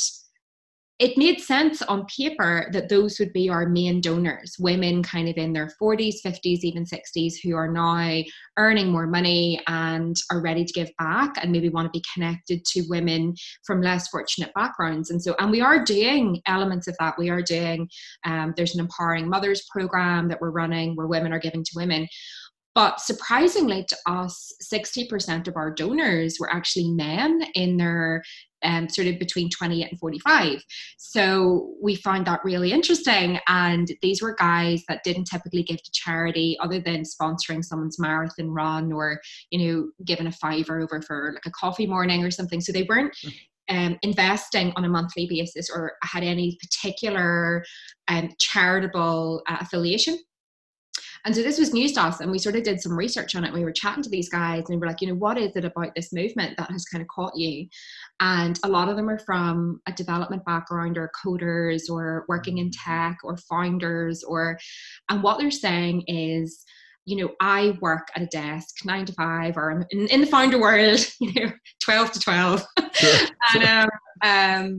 it 1.02 1.18
made 1.18 1.40
sense 1.40 1.82
on 1.82 2.06
paper 2.06 2.68
that 2.72 2.88
those 2.88 3.18
would 3.18 3.32
be 3.32 3.50
our 3.50 3.68
main 3.68 4.00
donors 4.00 4.54
women 4.60 5.02
kind 5.02 5.28
of 5.28 5.36
in 5.36 5.52
their 5.52 5.68
40s 5.82 6.16
50s 6.24 6.60
even 6.60 6.84
60s 6.84 7.34
who 7.42 7.56
are 7.56 7.66
now 7.66 8.22
earning 8.56 8.88
more 8.88 9.08
money 9.08 9.60
and 9.66 10.14
are 10.30 10.40
ready 10.40 10.64
to 10.64 10.72
give 10.72 10.90
back 10.98 11.34
and 11.42 11.50
maybe 11.50 11.68
want 11.68 11.92
to 11.92 11.98
be 11.98 12.04
connected 12.14 12.64
to 12.66 12.84
women 12.88 13.34
from 13.66 13.82
less 13.82 14.08
fortunate 14.08 14.52
backgrounds. 14.54 15.10
And 15.10 15.20
so 15.20 15.34
and 15.40 15.50
we 15.50 15.60
are 15.60 15.84
doing 15.84 16.40
elements 16.46 16.86
of 16.86 16.96
that. 17.00 17.18
We 17.18 17.30
are 17.30 17.42
doing 17.42 17.88
um, 18.24 18.54
there's 18.56 18.74
an 18.74 18.80
empowering 18.80 19.28
mothers 19.28 19.64
program 19.72 20.28
that 20.28 20.40
we're 20.40 20.50
running 20.50 20.94
where 20.94 21.08
women 21.08 21.32
are 21.32 21.40
giving 21.40 21.64
to 21.64 21.72
women. 21.74 22.06
But 22.74 23.00
surprisingly 23.00 23.84
to 23.84 23.96
us, 24.06 24.52
60% 24.72 25.46
of 25.46 25.56
our 25.56 25.70
donors 25.70 26.38
were 26.40 26.50
actually 26.50 26.90
men 26.90 27.42
in 27.54 27.76
their 27.76 28.22
um, 28.62 28.88
sort 28.88 29.08
of 29.08 29.18
between 29.18 29.48
28 29.50 29.90
and 29.90 29.98
45. 29.98 30.64
So 30.98 31.74
we 31.82 31.96
found 31.96 32.26
that 32.26 32.44
really 32.44 32.72
interesting. 32.72 33.38
And 33.48 33.88
these 34.02 34.22
were 34.22 34.34
guys 34.34 34.82
that 34.88 35.02
didn't 35.04 35.24
typically 35.24 35.62
give 35.62 35.82
to 35.82 35.90
charity 35.92 36.56
other 36.60 36.80
than 36.80 37.02
sponsoring 37.02 37.64
someone's 37.64 37.98
marathon 37.98 38.50
run 38.50 38.92
or, 38.92 39.20
you 39.50 39.58
know, 39.58 39.90
giving 40.04 40.26
a 40.26 40.32
fiver 40.32 40.80
over 40.80 41.02
for 41.02 41.32
like 41.34 41.46
a 41.46 41.50
coffee 41.50 41.86
morning 41.86 42.24
or 42.24 42.30
something. 42.30 42.60
So 42.60 42.72
they 42.72 42.84
weren't 42.88 43.14
um, 43.68 43.98
investing 44.02 44.72
on 44.76 44.84
a 44.84 44.88
monthly 44.88 45.26
basis 45.26 45.70
or 45.72 45.94
had 46.02 46.22
any 46.22 46.58
particular 46.60 47.64
um, 48.08 48.30
charitable 48.40 49.42
uh, 49.48 49.58
affiliation. 49.60 50.18
And 51.24 51.34
so 51.34 51.42
this 51.42 51.58
was 51.58 51.72
news 51.72 51.92
to 51.92 52.02
us, 52.02 52.20
and 52.20 52.30
we 52.30 52.38
sort 52.38 52.56
of 52.56 52.64
did 52.64 52.80
some 52.80 52.98
research 52.98 53.36
on 53.36 53.44
it. 53.44 53.52
We 53.52 53.64
were 53.64 53.72
chatting 53.72 54.02
to 54.02 54.10
these 54.10 54.28
guys, 54.28 54.64
and 54.66 54.70
we 54.70 54.76
were 54.76 54.88
like, 54.88 55.00
you 55.00 55.08
know, 55.08 55.14
what 55.14 55.38
is 55.38 55.54
it 55.54 55.64
about 55.64 55.94
this 55.94 56.12
movement 56.12 56.56
that 56.56 56.70
has 56.70 56.84
kind 56.84 57.00
of 57.00 57.08
caught 57.08 57.36
you? 57.36 57.68
And 58.18 58.58
a 58.64 58.68
lot 58.68 58.88
of 58.88 58.96
them 58.96 59.08
are 59.08 59.20
from 59.20 59.80
a 59.86 59.92
development 59.92 60.44
background, 60.44 60.98
or 60.98 61.12
coders, 61.24 61.82
or 61.88 62.24
working 62.28 62.58
in 62.58 62.70
mm. 62.70 62.74
tech, 62.84 63.18
or 63.22 63.36
founders, 63.36 64.24
or, 64.24 64.58
and 65.10 65.22
what 65.22 65.38
they're 65.38 65.52
saying 65.52 66.02
is, 66.08 66.64
you 67.04 67.16
know, 67.16 67.32
I 67.40 67.78
work 67.80 68.08
at 68.16 68.22
a 68.22 68.26
desk 68.26 68.84
nine 68.84 69.06
to 69.06 69.12
five, 69.12 69.56
or 69.56 69.86
in, 69.90 70.08
in 70.08 70.20
the 70.20 70.26
founder 70.26 70.60
world, 70.60 71.06
you 71.20 71.32
know, 71.34 71.52
twelve 71.84 72.10
to 72.12 72.20
twelve, 72.20 72.64
sure, 72.94 73.28
and 73.54 73.64
um, 73.64 73.90
um, 74.24 74.78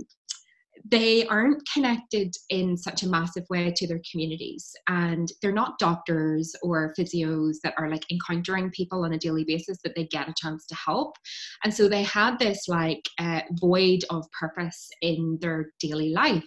they 0.93 1.25
aren't 1.25 1.67
connected 1.73 2.31
in 2.49 2.77
such 2.77 3.01
a 3.01 3.09
massive 3.09 3.45
way 3.49 3.73
to 3.75 3.87
their 3.87 3.99
communities. 4.11 4.71
And 4.87 5.27
they're 5.41 5.51
not 5.51 5.79
doctors 5.79 6.55
or 6.61 6.93
physios 6.97 7.55
that 7.63 7.73
are 7.79 7.89
like 7.89 8.05
encountering 8.11 8.69
people 8.69 9.03
on 9.03 9.13
a 9.13 9.17
daily 9.17 9.43
basis 9.43 9.79
that 9.83 9.95
they 9.95 10.05
get 10.05 10.29
a 10.29 10.35
chance 10.37 10.67
to 10.67 10.75
help. 10.75 11.15
And 11.63 11.73
so 11.73 11.89
they 11.89 12.03
had 12.03 12.37
this 12.37 12.67
like 12.67 13.01
uh, 13.17 13.41
void 13.53 14.03
of 14.11 14.23
purpose 14.39 14.87
in 15.01 15.39
their 15.41 15.71
daily 15.79 16.11
life. 16.11 16.45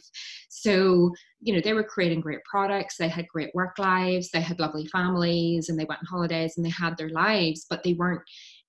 So 0.48 1.10
you 1.40 1.52
know 1.52 1.60
they 1.60 1.74
were 1.74 1.84
creating 1.84 2.20
great 2.20 2.42
products 2.50 2.96
they 2.96 3.08
had 3.08 3.28
great 3.28 3.54
work 3.54 3.78
lives 3.78 4.30
they 4.30 4.40
had 4.40 4.58
lovely 4.58 4.86
families 4.86 5.68
and 5.68 5.78
they 5.78 5.84
went 5.84 6.00
on 6.00 6.06
holidays 6.06 6.54
and 6.56 6.64
they 6.64 6.70
had 6.70 6.96
their 6.96 7.10
lives 7.10 7.66
but 7.68 7.84
they 7.84 7.92
weren't 7.92 8.22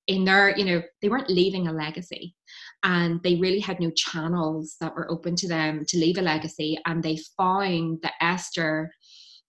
in 0.08 0.26
their 0.26 0.58
you 0.58 0.66
know 0.66 0.82
they 1.02 1.10
weren't 1.10 1.30
leaving 1.30 1.68
a 1.68 1.72
legacy 1.72 2.36
and 2.84 3.22
they 3.24 3.36
really 3.36 3.60
had 3.60 3.80
no 3.80 3.92
channels 3.96 4.76
that 4.80 4.96
were 4.96 5.10
open 5.12 5.36
to 5.36 5.48
them 5.48 5.84
to 5.88 5.98
leave 5.98 6.18
a 6.18 6.22
legacy 6.22 6.78
and 6.86 7.04
they 7.04 7.18
found 7.38 8.00
that 8.04 8.14
esther 8.22 8.92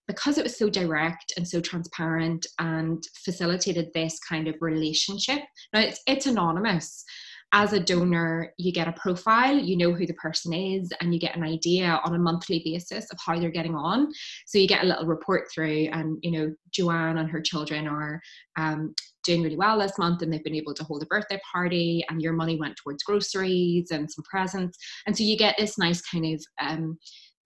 because 0.07 0.39
it 0.39 0.43
was 0.43 0.57
so 0.57 0.69
direct 0.69 1.33
and 1.37 1.47
so 1.47 1.61
transparent 1.61 2.45
and 2.57 3.03
facilitated 3.23 3.89
this 3.93 4.17
kind 4.27 4.47
of 4.47 4.55
relationship 4.61 5.39
now 5.73 5.81
it's, 5.81 6.01
it's 6.07 6.25
anonymous 6.25 7.03
as 7.51 7.73
a 7.73 7.79
donor, 7.79 8.53
you 8.57 8.71
get 8.71 8.87
a 8.87 8.93
profile, 8.93 9.57
you 9.57 9.75
know 9.75 9.91
who 9.91 10.05
the 10.05 10.13
person 10.13 10.53
is, 10.53 10.91
and 11.01 11.13
you 11.13 11.19
get 11.19 11.35
an 11.35 11.43
idea 11.43 11.99
on 12.03 12.13
a 12.13 12.19
monthly 12.19 12.61
basis 12.63 13.09
of 13.11 13.17
how 13.25 13.39
they're 13.39 13.49
getting 13.49 13.75
on. 13.75 14.11
So 14.45 14.59
you 14.59 14.67
get 14.67 14.83
a 14.83 14.87
little 14.87 15.07
report 15.07 15.47
through, 15.53 15.89
and 15.91 16.17
you 16.21 16.31
know, 16.31 16.53
Joanne 16.71 17.17
and 17.17 17.29
her 17.29 17.41
children 17.41 17.87
are 17.87 18.21
um, 18.57 18.93
doing 19.23 19.41
really 19.41 19.57
well 19.57 19.79
this 19.79 19.97
month, 19.97 20.21
and 20.21 20.31
they've 20.31 20.43
been 20.43 20.55
able 20.55 20.75
to 20.75 20.83
hold 20.83 21.01
a 21.01 21.07
birthday 21.07 21.39
party, 21.51 22.05
and 22.09 22.21
your 22.21 22.33
money 22.33 22.55
went 22.55 22.77
towards 22.77 23.03
groceries 23.03 23.89
and 23.91 24.09
some 24.11 24.23
presents. 24.29 24.77
And 25.07 25.17
so 25.17 25.23
you 25.23 25.37
get 25.37 25.55
this 25.57 25.77
nice 25.77 26.01
kind 26.01 26.35
of 26.35 26.45
um, 26.61 26.97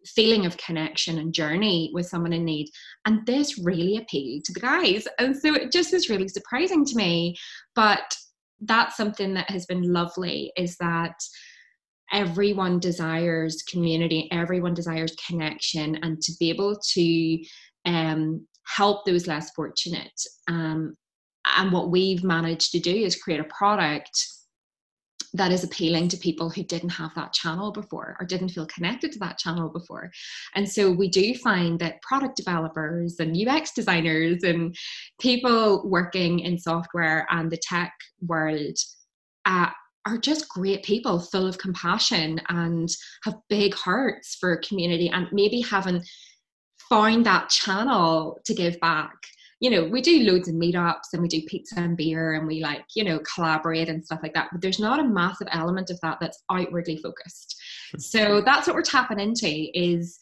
feeling 0.05 0.45
of 0.45 0.57
connection 0.57 1.19
and 1.19 1.33
journey 1.33 1.91
with 1.93 2.07
someone 2.07 2.33
in 2.33 2.43
need. 2.43 2.69
And 3.05 3.25
this 3.25 3.57
really 3.59 3.97
appealed 3.97 4.43
to 4.45 4.53
the 4.53 4.59
guys. 4.59 5.07
And 5.19 5.35
so 5.35 5.53
it 5.55 5.71
just 5.71 5.93
was 5.93 6.09
really 6.09 6.27
surprising 6.27 6.85
to 6.85 6.95
me. 6.95 7.37
But 7.75 8.15
that's 8.61 8.97
something 8.97 9.33
that 9.33 9.49
has 9.49 9.65
been 9.65 9.91
lovely 9.91 10.51
is 10.57 10.77
that 10.77 11.15
everyone 12.11 12.79
desires 12.79 13.63
community, 13.69 14.29
everyone 14.31 14.73
desires 14.73 15.15
connection, 15.27 15.97
and 16.03 16.21
to 16.21 16.31
be 16.39 16.49
able 16.49 16.79
to 16.93 17.39
um, 17.85 18.45
help 18.65 19.05
those 19.05 19.27
less 19.27 19.51
fortunate. 19.51 20.21
Um, 20.47 20.95
and 21.57 21.71
what 21.71 21.89
we've 21.89 22.23
managed 22.23 22.71
to 22.71 22.79
do 22.79 22.95
is 22.95 23.21
create 23.21 23.39
a 23.39 23.45
product 23.45 24.25
that 25.33 25.51
is 25.51 25.63
appealing 25.63 26.07
to 26.09 26.17
people 26.17 26.49
who 26.49 26.63
didn't 26.63 26.89
have 26.89 27.13
that 27.15 27.33
channel 27.33 27.71
before 27.71 28.15
or 28.19 28.25
didn't 28.25 28.49
feel 28.49 28.67
connected 28.67 29.11
to 29.11 29.19
that 29.19 29.39
channel 29.39 29.67
before. 29.67 30.11
And 30.55 30.69
so 30.69 30.91
we 30.91 31.09
do 31.09 31.33
find 31.35 31.79
that 31.79 32.01
product 32.01 32.37
developers 32.37 33.19
and 33.19 33.35
UX 33.35 33.73
designers 33.73 34.43
and 34.43 34.75
people 35.19 35.89
working 35.89 36.39
in 36.39 36.59
software 36.59 37.25
and 37.31 37.51
the 37.51 37.57
tech 37.57 37.93
world 38.21 38.77
uh, 39.45 39.69
are 40.05 40.17
just 40.17 40.49
great 40.49 40.83
people 40.83 41.19
full 41.19 41.47
of 41.47 41.57
compassion 41.57 42.39
and 42.49 42.89
have 43.23 43.35
big 43.49 43.73
hearts 43.73 44.35
for 44.39 44.57
community 44.57 45.09
and 45.09 45.27
maybe 45.31 45.61
haven't 45.61 46.05
found 46.89 47.25
that 47.25 47.49
channel 47.49 48.39
to 48.45 48.53
give 48.53 48.79
back 48.79 49.15
you 49.63 49.69
know, 49.69 49.85
we 49.85 50.01
do 50.01 50.29
loads 50.29 50.49
of 50.49 50.55
meetups 50.55 51.13
and 51.13 51.21
we 51.21 51.29
do 51.29 51.41
pizza 51.43 51.79
and 51.79 51.95
beer 51.95 52.33
and 52.33 52.45
we 52.45 52.59
like, 52.59 52.83
you 52.97 53.03
know, 53.05 53.17
collaborate 53.33 53.87
and 53.87 54.03
stuff 54.03 54.19
like 54.21 54.33
that. 54.33 54.49
But 54.51 54.59
there's 54.59 54.77
not 54.77 54.99
a 54.99 55.07
massive 55.07 55.47
element 55.53 55.89
of 55.89 55.97
that 56.01 56.17
that's 56.19 56.43
outwardly 56.51 56.97
focused. 56.97 57.55
So 57.97 58.41
that's 58.41 58.67
what 58.67 58.75
we're 58.75 58.81
tapping 58.81 59.21
into 59.21 59.47
is, 59.73 60.19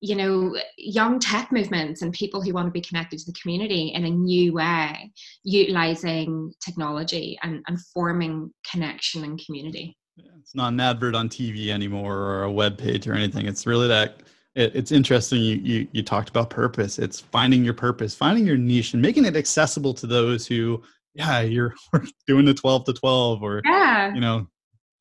you 0.00 0.14
know, 0.14 0.56
young 0.78 1.18
tech 1.18 1.50
movements 1.50 2.02
and 2.02 2.12
people 2.12 2.40
who 2.40 2.52
want 2.52 2.68
to 2.68 2.70
be 2.70 2.80
connected 2.80 3.18
to 3.18 3.26
the 3.26 3.36
community 3.40 3.88
in 3.88 4.04
a 4.04 4.10
new 4.10 4.52
way, 4.52 5.10
utilizing 5.42 6.52
technology 6.64 7.36
and, 7.42 7.64
and 7.66 7.80
forming 7.92 8.52
connection 8.70 9.24
and 9.24 9.44
community. 9.44 9.96
It's 10.16 10.54
not 10.54 10.74
an 10.74 10.78
advert 10.78 11.16
on 11.16 11.28
TV 11.28 11.70
anymore 11.70 12.16
or 12.16 12.44
a 12.44 12.52
web 12.52 12.78
page 12.78 13.08
or 13.08 13.14
anything. 13.14 13.46
It's 13.46 13.66
really 13.66 13.88
that 13.88 14.20
it, 14.54 14.74
it's 14.74 14.92
interesting 14.92 15.40
you, 15.40 15.56
you 15.56 15.88
you 15.92 16.02
talked 16.02 16.28
about 16.28 16.50
purpose 16.50 16.98
it's 16.98 17.20
finding 17.20 17.64
your 17.64 17.74
purpose 17.74 18.14
finding 18.14 18.46
your 18.46 18.56
niche 18.56 18.92
and 18.94 19.02
making 19.02 19.24
it 19.24 19.36
accessible 19.36 19.94
to 19.94 20.06
those 20.06 20.46
who 20.46 20.82
yeah 21.14 21.40
you're 21.40 21.74
doing 22.26 22.44
the 22.44 22.54
12 22.54 22.84
to 22.86 22.92
12 22.92 23.42
or 23.42 23.62
yeah. 23.64 24.12
you 24.14 24.20
know 24.20 24.46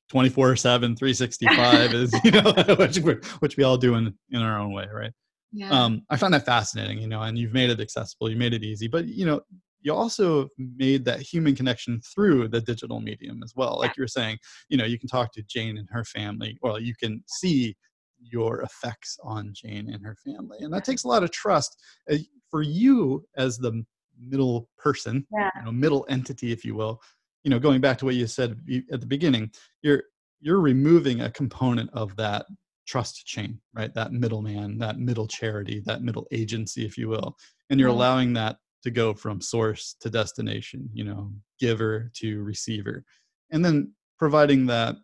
24 0.09 0.55
7 0.55 0.95
365 0.95 1.93
is 1.93 2.13
you 2.23 2.31
know 2.31 2.53
which, 2.79 2.97
which 3.39 3.57
we 3.57 3.63
all 3.63 3.77
do 3.77 3.95
in, 3.95 4.13
in 4.31 4.41
our 4.41 4.59
own 4.59 4.71
way 4.71 4.87
right 4.93 5.11
yeah. 5.51 5.69
um 5.69 6.01
i 6.09 6.17
find 6.17 6.33
that 6.33 6.45
fascinating 6.45 6.99
you 6.99 7.07
know 7.07 7.21
and 7.21 7.37
you've 7.37 7.53
made 7.53 7.69
it 7.69 7.79
accessible 7.79 8.29
you 8.29 8.35
made 8.35 8.53
it 8.53 8.63
easy 8.63 8.87
but 8.87 9.05
you 9.07 9.25
know 9.25 9.41
you 9.81 9.93
also 9.93 10.49
made 10.57 11.05
that 11.05 11.21
human 11.21 11.55
connection 11.55 12.01
through 12.01 12.49
the 12.49 12.59
digital 12.59 12.99
medium 12.99 13.41
as 13.43 13.53
well 13.55 13.77
like 13.79 13.89
yeah. 13.89 13.93
you 13.97 14.03
were 14.03 14.07
saying 14.07 14.37
you 14.67 14.77
know 14.77 14.85
you 14.85 14.99
can 14.99 15.09
talk 15.09 15.31
to 15.31 15.41
jane 15.43 15.77
and 15.77 15.87
her 15.91 16.03
family 16.03 16.57
or 16.61 16.79
you 16.79 16.93
can 16.99 17.23
see 17.27 17.75
your 18.21 18.61
effects 18.61 19.17
on 19.23 19.53
Jane 19.53 19.91
and 19.93 20.05
her 20.05 20.15
family. 20.23 20.59
And 20.61 20.73
that 20.73 20.85
takes 20.85 21.03
a 21.03 21.07
lot 21.07 21.23
of 21.23 21.31
trust 21.31 21.77
uh, 22.11 22.17
for 22.49 22.61
you 22.61 23.25
as 23.37 23.57
the 23.57 23.83
middle 24.19 24.69
person, 24.77 25.25
yeah. 25.31 25.49
you 25.57 25.65
know, 25.65 25.71
middle 25.71 26.05
entity, 26.09 26.51
if 26.51 26.65
you 26.65 26.75
will. 26.75 27.01
You 27.43 27.51
know, 27.51 27.59
going 27.59 27.81
back 27.81 27.97
to 27.99 28.05
what 28.05 28.15
you 28.15 28.27
said 28.27 28.59
at 28.91 28.99
the 28.99 29.07
beginning, 29.07 29.51
you're 29.81 30.03
you're 30.41 30.59
removing 30.59 31.21
a 31.21 31.31
component 31.31 31.89
of 31.93 32.15
that 32.15 32.45
trust 32.85 33.25
chain, 33.25 33.59
right? 33.73 33.93
That 33.93 34.13
middleman, 34.13 34.77
that 34.79 34.99
middle 34.99 35.27
charity, 35.27 35.81
that 35.85 36.01
middle 36.01 36.27
agency, 36.31 36.85
if 36.85 36.97
you 36.97 37.07
will, 37.07 37.37
and 37.69 37.79
you're 37.79 37.89
yeah. 37.89 37.95
allowing 37.95 38.33
that 38.33 38.57
to 38.83 38.91
go 38.91 39.13
from 39.13 39.41
source 39.41 39.95
to 40.01 40.09
destination. 40.09 40.89
You 40.93 41.05
know, 41.05 41.31
giver 41.59 42.11
to 42.15 42.43
receiver, 42.43 43.05
and 43.51 43.63
then 43.63 43.93
providing 44.17 44.65
that 44.65 44.95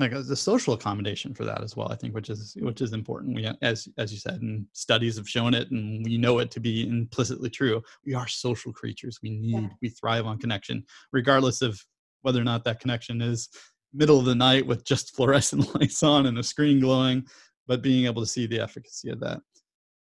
like 0.00 0.12
as 0.12 0.28
a 0.30 0.36
social 0.36 0.74
accommodation 0.74 1.34
for 1.34 1.44
that 1.44 1.62
as 1.62 1.76
well 1.76 1.90
i 1.90 1.94
think 1.94 2.14
which 2.14 2.30
is 2.30 2.56
which 2.60 2.80
is 2.80 2.92
important. 2.92 3.34
We 3.34 3.48
as 3.62 3.88
as 3.98 4.12
you 4.12 4.18
said 4.18 4.40
and 4.42 4.66
studies 4.72 5.16
have 5.16 5.28
shown 5.28 5.54
it 5.54 5.70
and 5.70 6.04
we 6.04 6.18
know 6.18 6.38
it 6.38 6.50
to 6.52 6.60
be 6.60 6.88
implicitly 6.88 7.50
true. 7.50 7.82
We 8.04 8.14
are 8.14 8.26
social 8.28 8.72
creatures. 8.72 9.18
We 9.22 9.30
need 9.30 9.62
yeah. 9.62 9.68
we 9.82 9.88
thrive 9.90 10.26
on 10.26 10.38
connection 10.38 10.84
regardless 11.12 11.62
of 11.62 11.80
whether 12.22 12.40
or 12.40 12.44
not 12.44 12.64
that 12.64 12.80
connection 12.80 13.20
is 13.20 13.48
middle 13.92 14.18
of 14.18 14.24
the 14.24 14.34
night 14.34 14.66
with 14.66 14.84
just 14.84 15.14
fluorescent 15.16 15.74
lights 15.74 16.02
on 16.02 16.26
and 16.26 16.38
a 16.38 16.42
screen 16.42 16.80
glowing 16.80 17.26
but 17.66 17.82
being 17.82 18.06
able 18.06 18.20
to 18.20 18.28
see 18.28 18.46
the 18.46 18.60
efficacy 18.60 19.10
of 19.10 19.20
that. 19.20 19.40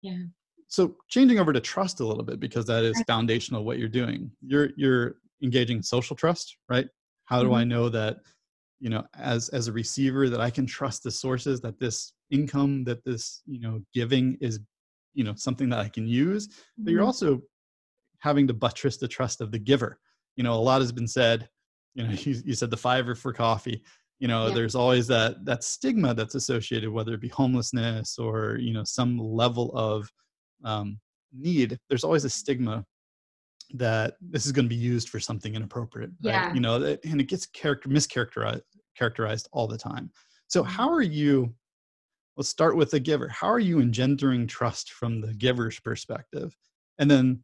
Yeah. 0.01 0.25
So 0.67 0.97
changing 1.09 1.39
over 1.39 1.53
to 1.53 1.61
trust 1.61 2.01
a 2.01 2.07
little 2.07 2.25
bit 2.25 2.41
because 2.41 2.67
that 2.67 2.83
is 2.83 3.01
foundational 3.07 3.65
what 3.65 3.79
you're 3.79 3.89
doing. 3.89 4.31
You're 4.41 4.71
you're 4.77 5.17
engaging 5.43 5.83
social 5.83 6.17
trust 6.17 6.57
right? 6.69 6.89
How 7.27 7.41
do 7.41 7.49
mm-hmm. 7.49 7.57
i 7.57 7.65
know 7.65 7.89
that 7.89 8.19
you 8.83 8.91
know 8.91 9.05
as 9.17 9.49
as 9.51 9.69
a 9.69 9.73
receiver 9.73 10.29
that 10.29 10.41
i 10.41 10.51
can 10.51 10.67
trust 10.67 11.05
the 11.05 11.11
sources 11.11 11.61
that 11.61 11.79
this 11.79 12.13
income 12.31 12.83
that 12.83 13.03
this 13.05 13.43
you 13.47 13.61
know 13.61 13.81
giving 13.95 14.37
is 14.41 14.59
you 15.15 15.23
know 15.23 15.35
something 15.37 15.69
that 15.69 15.79
i 15.79 15.89
can 15.89 16.07
use 16.07 16.49
but 16.77 16.91
you're 16.91 17.01
mm-hmm. 17.01 17.07
also 17.07 17.41
having 18.19 18.47
to 18.47 18.53
buttress 18.53 18.97
the 18.97 19.07
trust 19.07 19.41
of 19.41 19.53
the 19.53 19.59
giver 19.59 19.99
you 20.37 20.43
know 20.43 20.55
a 20.55 20.67
lot 20.69 20.81
has 20.81 20.91
been 20.91 21.07
said 21.07 21.49
you 21.95 22.03
know 22.05 22.11
you, 22.25 22.43
you 22.45 22.55
said 22.55 22.71
the 22.71 22.77
fiver 22.77 23.15
for 23.15 23.33
coffee 23.33 23.83
you 24.19 24.27
know 24.27 24.49
yeah. 24.49 24.55
there's 24.55 24.75
always 24.75 25.07
that 25.07 25.45
that 25.45 25.63
stigma 25.63 26.13
that's 26.13 26.35
associated 26.35 26.91
whether 26.91 27.15
it 27.15 27.21
be 27.21 27.29
homelessness 27.29 28.19
or 28.19 28.57
you 28.59 28.73
know 28.73 28.85
some 28.85 29.17
level 29.17 29.71
of 29.77 30.11
um, 30.65 30.99
need 31.33 31.79
there's 31.89 32.05
always 32.05 32.25
a 32.25 32.31
stigma 32.31 32.85
that 33.75 34.15
this 34.21 34.45
is 34.45 34.53
going 34.53 34.67
to 34.67 34.69
be 34.69 34.75
used 34.75 35.09
for 35.09 35.19
something 35.19 35.55
inappropriate 35.55 36.11
right? 36.25 36.33
yeah. 36.33 36.55
you 36.55 36.61
know 36.61 36.97
and 37.05 37.21
it 37.21 37.29
gets 37.29 37.47
character 37.47 37.89
mischaracterized 37.89 38.63
characterized 38.97 39.49
all 39.53 39.67
the 39.67 39.79
time. 39.79 40.11
So, 40.49 40.63
mm-hmm. 40.63 40.73
how 40.73 40.91
are 40.91 41.03
you? 41.03 41.55
Let's 42.37 42.49
start 42.49 42.77
with 42.77 42.91
the 42.91 43.01
giver. 43.01 43.29
How 43.29 43.49
are 43.49 43.59
you 43.59 43.81
engendering 43.81 44.47
trust 44.47 44.93
from 44.93 45.21
the 45.21 45.35
giver's 45.35 45.79
perspective, 45.79 46.57
and 46.99 47.11
then 47.11 47.43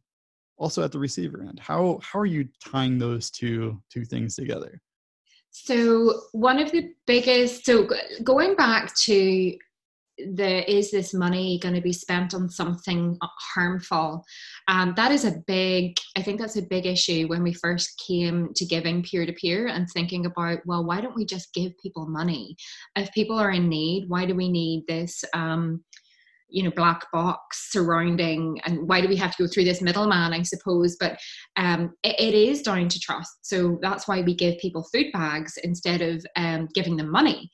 also 0.57 0.83
at 0.83 0.91
the 0.91 0.99
receiver 0.99 1.43
end? 1.47 1.59
How 1.59 1.99
how 2.01 2.19
are 2.19 2.25
you 2.25 2.47
tying 2.63 2.97
those 2.97 3.29
two 3.29 3.81
two 3.89 4.05
things 4.05 4.35
together? 4.35 4.81
So 5.51 6.21
one 6.31 6.59
of 6.59 6.71
the 6.71 6.93
biggest 7.07 7.65
so 7.65 7.87
going 8.23 8.55
back 8.55 8.95
to 8.95 9.57
the 10.33 10.69
is 10.69 10.91
this 10.91 11.13
money 11.13 11.59
going 11.59 11.75
to 11.75 11.81
be 11.81 11.93
spent 11.93 12.33
on 12.33 12.49
something 12.49 13.17
harmful? 13.21 14.23
Um, 14.67 14.93
that 14.95 15.11
is 15.11 15.25
a 15.25 15.39
big 15.47 15.97
i 16.15 16.21
think 16.21 16.39
that's 16.39 16.57
a 16.57 16.61
big 16.61 16.85
issue 16.85 17.27
when 17.27 17.43
we 17.43 17.53
first 17.53 18.01
came 18.05 18.49
to 18.55 18.65
giving 18.65 19.03
peer 19.03 19.25
to 19.25 19.33
peer 19.33 19.67
and 19.67 19.87
thinking 19.89 20.25
about 20.25 20.59
well 20.65 20.85
why 20.85 21.01
don't 21.01 21.15
we 21.15 21.25
just 21.25 21.53
give 21.53 21.71
people 21.81 22.07
money? 22.07 22.55
If 22.95 23.11
people 23.13 23.37
are 23.37 23.51
in 23.51 23.69
need 23.69 24.09
why 24.09 24.25
do 24.25 24.35
we 24.35 24.49
need 24.49 24.85
this 24.87 25.23
um, 25.33 25.83
you 26.49 26.63
know 26.63 26.71
black 26.71 27.05
box 27.13 27.69
surrounding 27.71 28.59
and 28.65 28.87
why 28.87 29.01
do 29.01 29.07
we 29.07 29.15
have 29.15 29.35
to 29.35 29.43
go 29.43 29.47
through 29.47 29.65
this 29.65 29.81
middleman 29.81 30.33
i 30.33 30.41
suppose? 30.41 30.97
But 30.99 31.19
um, 31.55 31.93
it, 32.03 32.19
it 32.19 32.33
is 32.33 32.61
down 32.61 32.89
to 32.89 32.99
trust. 32.99 33.39
So 33.41 33.79
that's 33.81 34.07
why 34.07 34.21
we 34.21 34.35
give 34.35 34.57
people 34.59 34.87
food 34.91 35.07
bags 35.13 35.57
instead 35.63 36.01
of 36.01 36.25
um, 36.35 36.67
giving 36.73 36.97
them 36.97 37.11
money. 37.11 37.49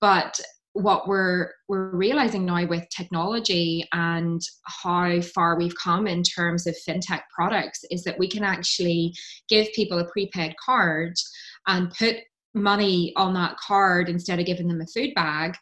But 0.00 0.38
what 0.78 1.08
we're 1.08 1.50
we're 1.66 1.90
realizing 1.90 2.46
now 2.46 2.64
with 2.64 2.88
technology 2.88 3.84
and 3.92 4.40
how 4.64 5.20
far 5.20 5.58
we've 5.58 5.74
come 5.82 6.06
in 6.06 6.22
terms 6.22 6.68
of 6.68 6.76
fintech 6.88 7.22
products 7.34 7.80
is 7.90 8.04
that 8.04 8.18
we 8.18 8.28
can 8.28 8.44
actually 8.44 9.12
give 9.48 9.66
people 9.74 9.98
a 9.98 10.08
prepaid 10.10 10.54
card 10.64 11.14
and 11.66 11.90
put 11.90 12.16
money 12.54 13.12
on 13.16 13.34
that 13.34 13.56
card 13.56 14.08
instead 14.08 14.38
of 14.38 14.46
giving 14.46 14.68
them 14.68 14.80
a 14.80 14.86
food 14.86 15.12
bag. 15.14 15.56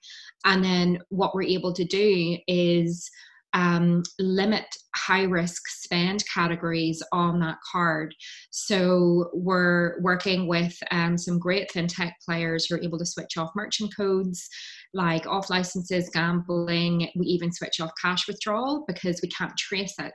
And 0.45 0.63
then 0.63 0.99
what 1.09 1.35
we're 1.35 1.43
able 1.45 1.73
to 1.73 1.85
do 1.85 2.37
is 2.47 3.11
um, 3.57 4.03
limit 4.19 4.67
high 4.95 5.23
risk 5.23 5.63
spend 5.69 6.23
categories 6.33 7.03
on 7.13 7.41
that 7.41 7.57
card. 7.73 8.15
So 8.51 9.31
we're 9.33 10.01
working 10.03 10.47
with 10.47 10.77
um, 10.91 11.17
some 11.17 11.39
great 11.39 11.71
fintech 11.71 12.13
players 12.25 12.67
who 12.67 12.77
are 12.77 12.83
able 12.83 12.99
to 12.99 13.07
switch 13.07 13.39
off 13.39 13.51
merchant 13.57 13.97
codes 13.97 14.47
like 14.93 15.27
off 15.27 15.49
licenses, 15.49 16.11
gambling. 16.13 17.09
We 17.17 17.27
even 17.27 17.51
switch 17.51 17.81
off 17.81 17.91
cash 18.01 18.29
withdrawal 18.29 18.85
because 18.87 19.21
we 19.23 19.29
can't 19.31 19.57
trace 19.57 19.95
it. 19.99 20.15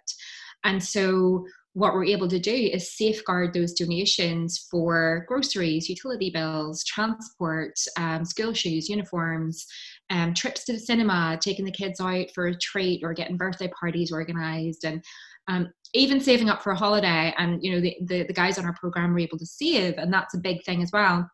And 0.64 0.84
so 0.84 1.46
what 1.74 1.94
we're 1.94 2.06
able 2.06 2.28
to 2.28 2.40
do 2.40 2.54
is 2.54 2.96
safeguard 2.96 3.54
those 3.54 3.74
donations 3.74 4.68
for 4.70 5.26
groceries, 5.28 5.88
utility 5.88 6.30
bills, 6.30 6.84
transport, 6.84 7.74
um, 7.98 8.26
school 8.26 8.54
shoes, 8.54 8.90
uniforms, 8.90 9.66
um, 10.10 10.34
trips 10.34 10.66
to 10.66 10.74
the 10.74 10.80
cinema, 10.80 11.40
taking 11.42 11.64
the 11.64 11.72
kids 11.72 12.02
out 12.02 12.28
for 12.36 12.48
a 12.48 12.58
treat, 12.58 13.02
or 13.04 13.14
getting 13.14 13.38
birthday 13.38 13.70
parties 13.80 14.12
organized, 14.12 14.84
and 14.84 15.02
um, 15.48 15.70
even 15.94 16.20
saving 16.20 16.50
up 16.50 16.62
for 16.62 16.72
a 16.72 16.78
holiday. 16.78 17.34
And 17.38 17.64
you 17.64 17.72
know, 17.72 17.80
the, 17.80 17.96
the, 18.06 18.24
the 18.24 18.34
guys 18.34 18.58
on 18.58 18.66
our 18.66 18.76
program 18.76 19.14
were 19.14 19.20
able 19.20 19.38
to 19.38 19.46
save, 19.46 19.98
and 19.98 20.14
that's 20.14 20.34
a 20.34 20.40
big 20.40 20.64
thing 20.66 20.82
as 20.82 20.92
well. 20.92 21.30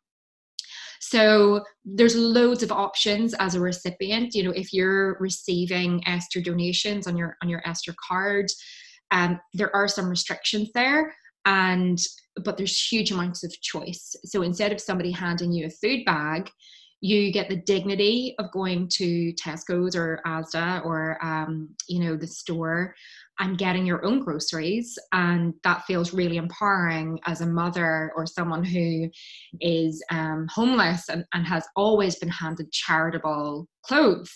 So 1.00 1.64
there's 1.86 2.16
loads 2.16 2.64
of 2.64 2.72
options 2.72 3.34
as 3.36 3.56
a 3.56 3.60
recipient. 3.60 4.36
You 4.36 4.44
know, 4.44 4.52
if 4.52 4.74
you're 4.74 5.18
receiving 5.20 6.04
Esther 6.08 6.42
donations 6.42 7.08
on 7.08 7.18
your 7.18 7.38
on 7.42 7.50
your 7.50 7.68
Esther 7.68 7.96
card, 8.08 8.48
um, 9.12 9.40
there 9.54 9.76
are 9.76 9.88
some 9.88 10.10
restrictions 10.10 10.70
there, 10.74 11.14
and 11.46 12.00
but 12.44 12.58
there's 12.58 12.80
huge 12.80 13.12
amounts 13.12 13.44
of 13.44 13.62
choice. 13.62 14.16
So 14.26 14.42
instead 14.42 14.72
of 14.72 14.82
somebody 14.82 15.12
handing 15.12 15.52
you 15.52 15.68
a 15.68 15.70
food 15.70 16.06
bag, 16.06 16.50
you 17.00 17.32
get 17.32 17.48
the 17.50 17.58
dignity 17.58 18.36
of 18.40 18.52
going 18.52 18.88
to 18.94 19.32
Tesco's 19.34 19.96
or 19.96 20.20
Asda 20.26 20.84
or 20.84 21.24
um, 21.24 21.70
you 21.88 22.00
know 22.00 22.16
the 22.16 22.28
store 22.28 22.96
and 23.40 23.58
getting 23.58 23.86
your 23.86 24.04
own 24.04 24.24
groceries 24.24 24.98
and 25.12 25.54
that 25.64 25.86
feels 25.86 26.14
really 26.14 26.38
empowering 26.38 27.20
as 27.28 27.42
a 27.42 27.46
mother 27.46 28.12
or 28.16 28.26
someone 28.26 28.64
who 28.64 29.10
is 29.62 30.04
um, 30.10 30.48
homeless 30.52 31.08
and, 31.10 31.24
and, 31.34 31.46
has 31.46 31.68
always 31.76 32.16
been 32.16 32.30
handed 32.30 32.72
charitable 32.72 33.68
clothes 33.84 34.32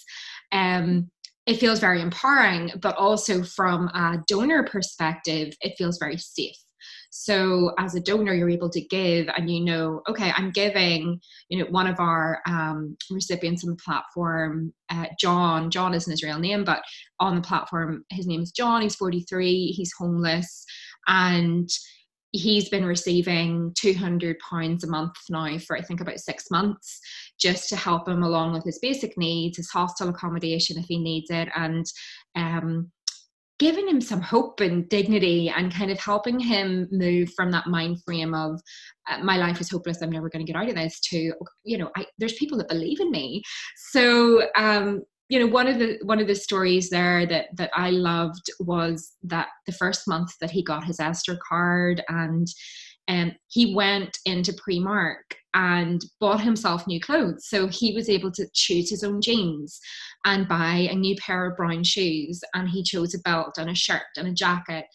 um, 0.51 1.09
it 1.51 1.59
feels 1.59 1.79
very 1.79 2.01
empowering 2.01 2.71
but 2.81 2.95
also 2.97 3.43
from 3.43 3.87
a 3.89 4.17
donor 4.27 4.63
perspective 4.63 5.53
it 5.61 5.73
feels 5.77 5.97
very 5.99 6.17
safe 6.17 6.55
so 7.13 7.73
as 7.77 7.93
a 7.93 7.99
donor, 7.99 8.33
you're 8.33 8.49
able 8.49 8.69
to 8.69 8.79
give, 8.79 9.27
and 9.35 9.49
you 9.49 9.65
know, 9.65 10.01
okay, 10.07 10.31
I'm 10.35 10.49
giving. 10.49 11.19
You 11.49 11.59
know, 11.59 11.69
one 11.69 11.87
of 11.87 11.99
our 11.99 12.39
um, 12.47 12.95
recipients 13.09 13.65
on 13.65 13.71
the 13.71 13.75
platform, 13.75 14.73
uh, 14.89 15.07
John. 15.19 15.69
John 15.69 15.93
isn't 15.93 16.09
his 16.09 16.23
real 16.23 16.39
name, 16.39 16.63
but 16.63 16.81
on 17.19 17.35
the 17.35 17.41
platform, 17.41 18.05
his 18.11 18.27
name 18.27 18.41
is 18.41 18.51
John. 18.51 18.81
He's 18.81 18.95
43. 18.95 19.67
He's 19.67 19.91
homeless, 19.99 20.65
and 21.07 21.69
he's 22.31 22.69
been 22.69 22.85
receiving 22.85 23.73
200 23.77 24.37
pounds 24.39 24.85
a 24.85 24.87
month 24.87 25.15
now 25.29 25.57
for 25.57 25.77
i 25.77 25.81
think 25.81 25.99
about 25.99 26.17
six 26.17 26.49
months 26.49 27.01
just 27.41 27.69
to 27.69 27.75
help 27.75 28.07
him 28.07 28.23
along 28.23 28.53
with 28.53 28.63
his 28.63 28.79
basic 28.79 29.17
needs 29.17 29.57
his 29.57 29.69
hostel 29.69 30.09
accommodation 30.09 30.77
if 30.77 30.85
he 30.85 30.97
needs 30.97 31.29
it 31.29 31.49
and 31.55 31.85
um, 32.35 32.91
giving 33.59 33.87
him 33.87 34.01
some 34.01 34.21
hope 34.21 34.59
and 34.59 34.89
dignity 34.89 35.49
and 35.49 35.73
kind 35.73 35.91
of 35.91 35.99
helping 35.99 36.39
him 36.39 36.87
move 36.91 37.31
from 37.35 37.51
that 37.51 37.67
mind 37.67 38.01
frame 38.03 38.33
of 38.33 38.59
uh, 39.09 39.19
my 39.19 39.37
life 39.37 39.61
is 39.61 39.69
hopeless 39.69 40.01
i'm 40.01 40.11
never 40.11 40.29
going 40.29 40.43
to 40.45 40.51
get 40.51 40.59
out 40.59 40.69
of 40.69 40.75
this 40.75 40.99
to 40.99 41.33
you 41.63 41.77
know 41.77 41.89
I, 41.95 42.05
there's 42.17 42.33
people 42.33 42.57
that 42.57 42.69
believe 42.69 42.99
in 42.99 43.11
me. 43.11 43.43
So 43.91 44.47
um, 44.55 45.03
you 45.31 45.39
know 45.39 45.47
one 45.47 45.67
of 45.67 45.79
the 45.79 45.97
one 46.03 46.19
of 46.19 46.27
the 46.27 46.35
stories 46.35 46.89
there 46.89 47.25
that 47.25 47.45
that 47.55 47.71
i 47.73 47.89
loved 47.89 48.51
was 48.59 49.13
that 49.23 49.47
the 49.65 49.71
first 49.71 50.05
month 50.05 50.31
that 50.41 50.51
he 50.51 50.61
got 50.61 50.83
his 50.83 50.99
esther 50.99 51.39
card 51.47 52.03
and 53.07 53.31
um, 53.31 53.37
he 53.47 53.75
went 53.75 54.17
into 54.25 54.53
Primark 54.53 55.35
and 55.53 56.01
bought 56.19 56.41
himself 56.41 56.87
new 56.87 56.99
clothes. 56.99 57.47
So 57.47 57.67
he 57.67 57.93
was 57.93 58.09
able 58.09 58.31
to 58.31 58.47
choose 58.53 58.89
his 58.89 59.03
own 59.03 59.21
jeans 59.21 59.79
and 60.25 60.47
buy 60.47 60.87
a 60.89 60.95
new 60.95 61.15
pair 61.15 61.49
of 61.49 61.57
brown 61.57 61.83
shoes. 61.83 62.41
And 62.53 62.69
he 62.69 62.83
chose 62.83 63.13
a 63.13 63.19
belt 63.19 63.57
and 63.57 63.69
a 63.69 63.75
shirt 63.75 64.03
and 64.17 64.27
a 64.27 64.33
jacket. 64.33 64.85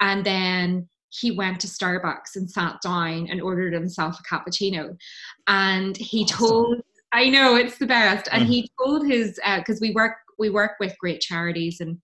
And 0.00 0.24
then 0.24 0.88
he 1.08 1.30
went 1.30 1.60
to 1.60 1.66
Starbucks 1.66 2.36
and 2.36 2.50
sat 2.50 2.76
down 2.82 3.28
and 3.30 3.40
ordered 3.40 3.72
himself 3.72 4.18
a 4.18 4.34
cappuccino. 4.34 4.96
And 5.46 5.96
he 5.96 6.24
awesome. 6.24 6.38
told, 6.38 6.80
I 7.12 7.28
know 7.28 7.56
it's 7.56 7.78
the 7.78 7.86
best. 7.86 8.28
And 8.32 8.44
mm. 8.44 8.48
he 8.48 8.70
told 8.78 9.06
his, 9.06 9.38
because 9.56 9.76
uh, 9.76 9.82
we 9.82 9.92
work 9.92 10.16
we 10.38 10.50
work 10.50 10.72
with 10.80 10.98
great 10.98 11.20
charities 11.20 11.80
and 11.80 11.98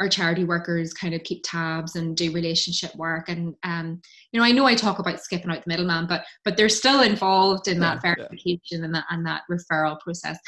our 0.00 0.08
charity 0.08 0.44
workers 0.44 0.92
kind 0.92 1.14
of 1.14 1.22
keep 1.22 1.42
tabs 1.44 1.94
and 1.94 2.16
do 2.16 2.32
relationship 2.32 2.94
work. 2.96 3.28
And 3.28 3.54
um, 3.62 4.00
you 4.32 4.40
know 4.40 4.46
i 4.46 4.52
know 4.52 4.66
i 4.66 4.74
talk 4.74 4.98
about 4.98 5.20
skipping 5.20 5.50
out 5.50 5.64
the 5.64 5.68
middleman 5.68 6.06
but 6.06 6.24
but 6.44 6.56
they're 6.56 6.68
still 6.68 7.02
involved 7.02 7.68
in 7.68 7.80
that 7.80 8.00
verification 8.02 8.78
yeah. 8.78 8.84
and 8.84 8.94
that 8.94 9.04
and 9.10 9.26
that 9.26 9.42
referral 9.50 9.98
process. 10.00 10.38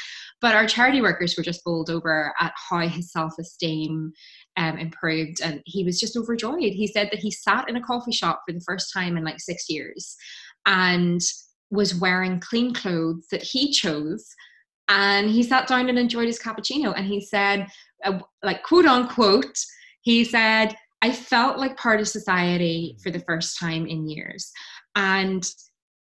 But 0.41 0.55
our 0.55 0.65
charity 0.65 1.01
workers 1.01 1.35
were 1.37 1.43
just 1.43 1.63
bowled 1.63 1.89
over 1.89 2.33
at 2.39 2.53
how 2.55 2.79
his 2.79 3.11
self-esteem 3.11 4.11
um, 4.57 4.77
improved 4.77 5.41
and 5.41 5.61
he 5.65 5.83
was 5.83 5.99
just 5.99 6.17
overjoyed. 6.17 6.73
He 6.73 6.87
said 6.87 7.09
that 7.11 7.19
he 7.19 7.31
sat 7.31 7.69
in 7.69 7.75
a 7.75 7.83
coffee 7.83 8.11
shop 8.11 8.41
for 8.45 8.53
the 8.53 8.63
first 8.65 8.91
time 8.93 9.17
in 9.17 9.23
like 9.23 9.39
six 9.39 9.69
years 9.69 10.15
and 10.65 11.21
was 11.71 11.95
wearing 11.95 12.39
clean 12.39 12.73
clothes 12.73 13.27
that 13.31 13.41
he 13.41 13.71
chose 13.71 14.25
and 14.89 15.29
he 15.29 15.43
sat 15.43 15.67
down 15.67 15.89
and 15.89 15.97
enjoyed 15.97 16.27
his 16.27 16.39
cappuccino. 16.39 16.93
And 16.95 17.05
he 17.05 17.21
said 17.21 17.67
like 18.43 18.63
quote 18.63 18.85
unquote, 18.85 19.57
he 20.01 20.23
said, 20.23 20.75
I 21.01 21.11
felt 21.11 21.57
like 21.57 21.77
part 21.77 21.99
of 21.99 22.07
society 22.07 22.97
for 23.03 23.11
the 23.11 23.19
first 23.19 23.59
time 23.59 23.85
in 23.85 24.07
years. 24.07 24.51
And 24.95 25.45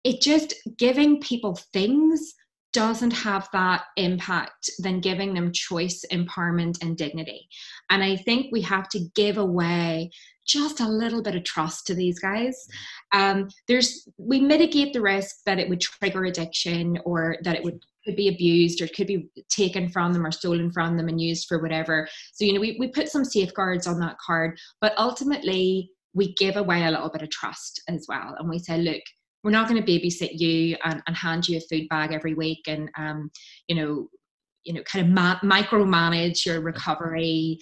it 0.04 0.22
just 0.22 0.56
giving 0.78 1.22
people 1.22 1.60
things 1.72 2.34
doesn't 2.74 3.12
have 3.12 3.50
that 3.52 3.84
impact 3.98 4.70
than 4.80 5.02
giving 5.02 5.34
them 5.34 5.52
choice, 5.52 6.06
empowerment, 6.12 6.82
and 6.82 6.98
dignity. 6.98 7.48
And 7.90 8.04
I 8.04 8.16
think 8.16 8.48
we 8.52 8.62
have 8.62 8.88
to 8.90 9.08
give 9.14 9.38
away 9.38 10.12
just 10.48 10.80
a 10.80 10.88
little 10.88 11.22
bit 11.22 11.36
of 11.36 11.44
trust 11.44 11.86
to 11.88 11.96
these 11.96 12.20
guys. 12.20 12.68
Um, 13.14 13.50
there's 13.68 14.08
we 14.18 14.40
mitigate 14.40 14.94
the 14.94 15.02
risk 15.02 15.38
that 15.46 15.60
it 15.60 15.70
would 15.70 15.82
trigger 15.82 16.26
addiction 16.26 17.00
or 17.06 17.38
that 17.44 17.56
it 17.56 17.64
would 17.64 17.80
could 18.06 18.16
be 18.16 18.28
abused 18.28 18.82
or 18.82 18.88
could 18.88 19.08
be 19.08 19.30
taken 19.50 19.90
from 19.90 20.14
them 20.14 20.26
or 20.26 20.32
stolen 20.32 20.72
from 20.72 20.98
them 20.98 21.08
and 21.08 21.22
used 21.22 21.48
for 21.48 21.62
whatever. 21.62 22.08
So, 22.34 22.46
you 22.46 22.54
know, 22.54 22.60
we, 22.60 22.78
we 22.80 22.88
put 22.88 23.10
some 23.10 23.26
safeguards 23.26 23.88
on 23.88 24.00
that 24.00 24.18
card, 24.26 24.58
but 24.80 24.94
ultimately 24.98 25.92
we 26.14 26.34
give 26.36 26.58
away 26.58 26.84
a 26.84 26.92
little 26.92 27.10
bit 27.10 27.22
of 27.22 27.30
trust 27.30 27.82
as 27.88 28.06
well. 28.10 28.36
And 28.38 28.50
we 28.50 28.60
say, 28.60 28.78
look, 28.78 29.02
we're 29.44 29.52
not 29.52 29.68
going 29.68 29.84
to 29.84 29.92
babysit 29.92 30.40
you 30.40 30.78
and, 30.84 31.02
and 31.08 31.16
hand 31.16 31.48
you 31.48 31.58
a 31.58 31.62
food 31.62 31.88
bag 31.90 32.12
every 32.12 32.34
week 32.34 32.62
and, 32.68 32.90
um, 32.98 33.32
you 33.68 33.76
know, 33.76 34.08
you 34.64 34.74
know, 34.74 34.84
kind 34.84 35.06
of 35.06 35.12
ma- 35.12 35.40
micromanage 35.40 36.46
your 36.46 36.62
recovery. 36.62 37.58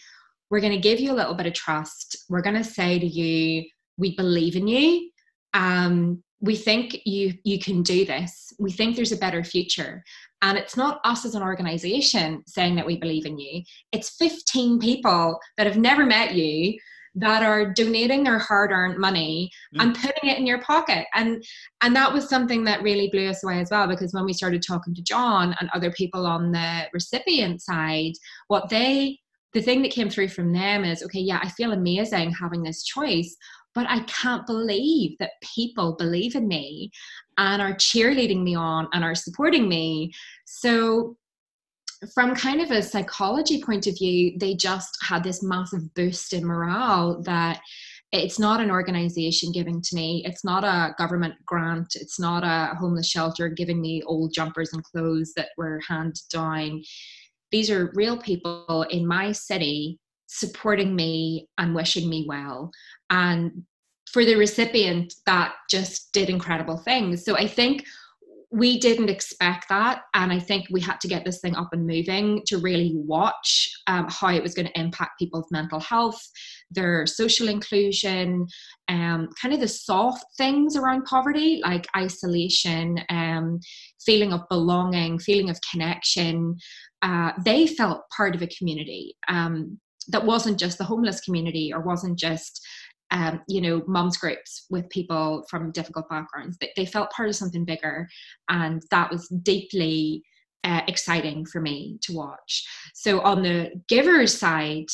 We're 0.50 0.60
going 0.60 0.74
to 0.74 0.80
give 0.80 1.00
you 1.00 1.14
a 1.14 1.16
little 1.16 1.36
bit 1.36 1.46
of 1.46 1.54
trust. 1.54 2.26
We're 2.28 2.42
going 2.42 2.58
to 2.58 2.64
say 2.64 3.00
to 3.00 3.06
you, 3.06 3.66
we 3.98 4.16
believe 4.16 4.56
in 4.56 4.68
you. 4.68 5.10
Um, 5.54 6.24
we 6.42 6.56
think 6.56 6.98
you 7.06 7.34
you 7.44 7.60
can 7.60 7.84
do 7.84 8.06
this 8.06 8.50
we 8.60 8.72
think 8.72 8.96
there's 8.96 9.12
a 9.12 9.18
better 9.18 9.44
future 9.44 10.04
and 10.42 10.58
it's 10.58 10.78
not 10.78 11.02
us 11.04 11.26
as 11.26 11.36
an 11.36 11.44
organization 11.44 12.44
saying 12.48 12.76
that 12.76 12.86
we 12.86 12.98
believe 12.98 13.26
in 13.26 13.38
you 13.38 13.62
it's 13.92 14.16
15 14.18 14.80
people 14.80 15.40
that 15.58 15.68
have 15.68 15.78
never 15.78 16.06
met 16.06 16.36
you 16.36 16.78
that 17.16 17.44
are 17.44 17.74
donating 17.74 18.24
their 18.24 18.38
hard-earned 18.38 19.00
money 19.00 19.50
mm. 19.76 19.82
and 19.82 19.96
putting 19.96 20.30
it 20.30 20.38
in 20.38 20.46
your 20.46 20.62
pocket 20.62 21.06
and 21.16 21.44
and 21.82 21.96
that 21.96 22.12
was 22.12 22.30
something 22.30 22.64
that 22.64 22.84
really 22.84 23.10
blew 23.10 23.28
us 23.28 23.44
away 23.44 23.60
as 23.60 23.70
well 23.72 23.88
because 23.88 24.14
when 24.14 24.26
we 24.26 24.34
started 24.34 24.64
talking 24.66 24.94
to 24.94 25.02
john 25.02 25.56
and 25.60 25.70
other 25.74 25.92
people 25.92 26.26
on 26.26 26.52
the 26.52 26.84
recipient 26.94 27.62
side 27.62 28.14
what 28.48 28.70
they 28.70 29.18
the 29.54 29.62
thing 29.62 29.82
that 29.82 29.92
came 29.92 30.10
through 30.10 30.28
from 30.28 30.54
them 30.54 30.86
is 30.86 31.04
okay 31.04 31.20
yeah 31.20 31.40
i 31.42 31.50
feel 31.50 31.72
amazing 31.72 32.32
having 32.32 32.62
this 32.62 32.84
choice 32.84 33.36
but 33.76 33.86
I 33.90 34.02
can't 34.02 34.46
believe 34.46 35.18
that 35.20 35.32
people 35.42 35.96
believe 35.98 36.36
in 36.36 36.48
me 36.48 36.92
and 37.38 37.62
are 37.62 37.74
cheerleading 37.74 38.44
me 38.44 38.56
on 38.56 38.88
and 38.94 39.04
are 39.04 39.16
supporting 39.16 39.68
me. 39.70 40.12
So, 40.46 41.16
from 42.14 42.34
kind 42.34 42.62
of 42.62 42.72
a 42.72 42.82
psychology 42.82 43.62
point 43.62 43.86
of 43.86 43.98
view, 43.98 44.38
they 44.40 44.56
just 44.56 44.98
had 45.02 45.24
this 45.24 45.44
massive 45.44 45.94
boost 45.96 46.32
in 46.32 46.46
morale 46.46 47.22
that 47.24 47.60
it's 48.14 48.40
not 48.40 48.62
an 48.62 48.72
organization 48.72 49.52
giving 49.52 49.82
to 49.82 49.96
me. 49.96 50.24
It's 50.26 50.46
not 50.46 50.64
a 50.64 50.96
government 50.98 51.36
grant. 51.46 51.96
It's 51.96 52.20
not 52.20 52.44
a 52.44 52.76
homeless 52.76 53.08
shelter 53.10 53.50
giving 53.50 53.82
me 53.82 54.02
old 54.04 54.34
jumpers 54.34 54.72
and 54.72 54.84
clothes 54.84 55.34
that 55.36 55.50
were 55.58 55.82
handed 55.88 56.18
down 56.32 56.82
these 57.52 57.70
are 57.72 57.92
real 57.96 58.18
people 58.18 58.86
in 58.90 59.06
my 59.06 59.32
city 59.32 60.00
supporting 60.30 60.96
me 60.96 61.50
and 61.58 61.76
wishing 61.76 62.08
me 62.08 62.26
well. 62.28 62.72
And 63.10 63.64
for 64.14 64.24
the 64.24 64.36
recipient 64.36 65.14
that 65.26 65.54
just 65.70 66.12
did 66.14 66.30
incredible 66.30 66.78
things. 66.78 67.26
So 67.26 67.36
i 67.36 67.48
think 67.48 67.84
we 68.52 68.80
didn't 68.80 69.10
expect 69.10 69.70
that. 69.70 70.02
And 70.14 70.32
i 70.32 70.40
think 70.40 70.68
we 70.72 70.82
had 70.82 71.00
to 71.02 71.08
get 71.08 71.26
this 71.26 71.40
thing 71.40 71.56
up 71.56 71.70
and 71.72 71.86
moving 71.86 72.42
to 72.48 72.58
really 72.58 72.94
watch 72.96 73.70
um, 73.88 74.08
how 74.10 74.30
it 74.30 74.44
was 74.44 74.54
going 74.54 74.68
to 74.68 74.80
impact 74.80 75.20
people's 75.20 75.52
mental 75.52 75.80
health 75.80 76.22
their 76.72 77.08
social 77.08 77.48
inclusion 77.50 78.46
um, 78.88 79.30
kind 79.42 79.54
of 79.54 79.60
the 79.60 79.68
soft 79.68 80.24
things 80.38 80.76
around 80.76 81.06
poverty 81.06 81.60
like 81.64 81.88
isolation 81.96 83.00
um, 83.10 83.60
feeling 84.06 84.34
of 84.34 84.42
belonging 84.50 85.20
feeling 85.20 85.50
of 85.50 85.60
connection. 85.72 86.56
Uh, 87.02 87.32
they 87.46 87.68
felt 87.68 88.10
part 88.16 88.36
of 88.36 88.42
a 88.42 88.48
community. 88.48 89.16
Um, 89.28 89.80
that 90.10 90.26
wasn't 90.26 90.60
just 90.60 90.78
the 90.78 90.84
homeless 90.84 91.22
community 91.22 91.72
or 91.74 91.82
wasn't 91.82 92.18
just 92.18 92.66
um, 93.12 93.42
you 93.48 93.62
know, 93.62 93.82
mums 93.88 94.18
groups 94.18 94.66
with 94.70 94.90
people 94.90 95.44
from 95.50 95.72
difficult 95.72 96.08
backgrounds. 96.10 96.58
They, 96.60 96.72
they 96.76 96.86
felt 96.86 97.12
part 97.12 97.30
of 97.30 97.36
something 97.36 97.66
bigger, 97.66 98.08
and 98.50 98.84
that 98.92 99.10
was 99.10 99.28
deeply 99.28 100.24
uh, 100.64 100.82
exciting 100.88 101.46
for 101.46 101.62
me 101.62 101.98
to 102.04 102.14
watch. 102.14 102.68
So 102.94 103.22
on 103.22 103.42
the 103.42 103.72
giver's 103.88 104.38
side, 104.38 104.90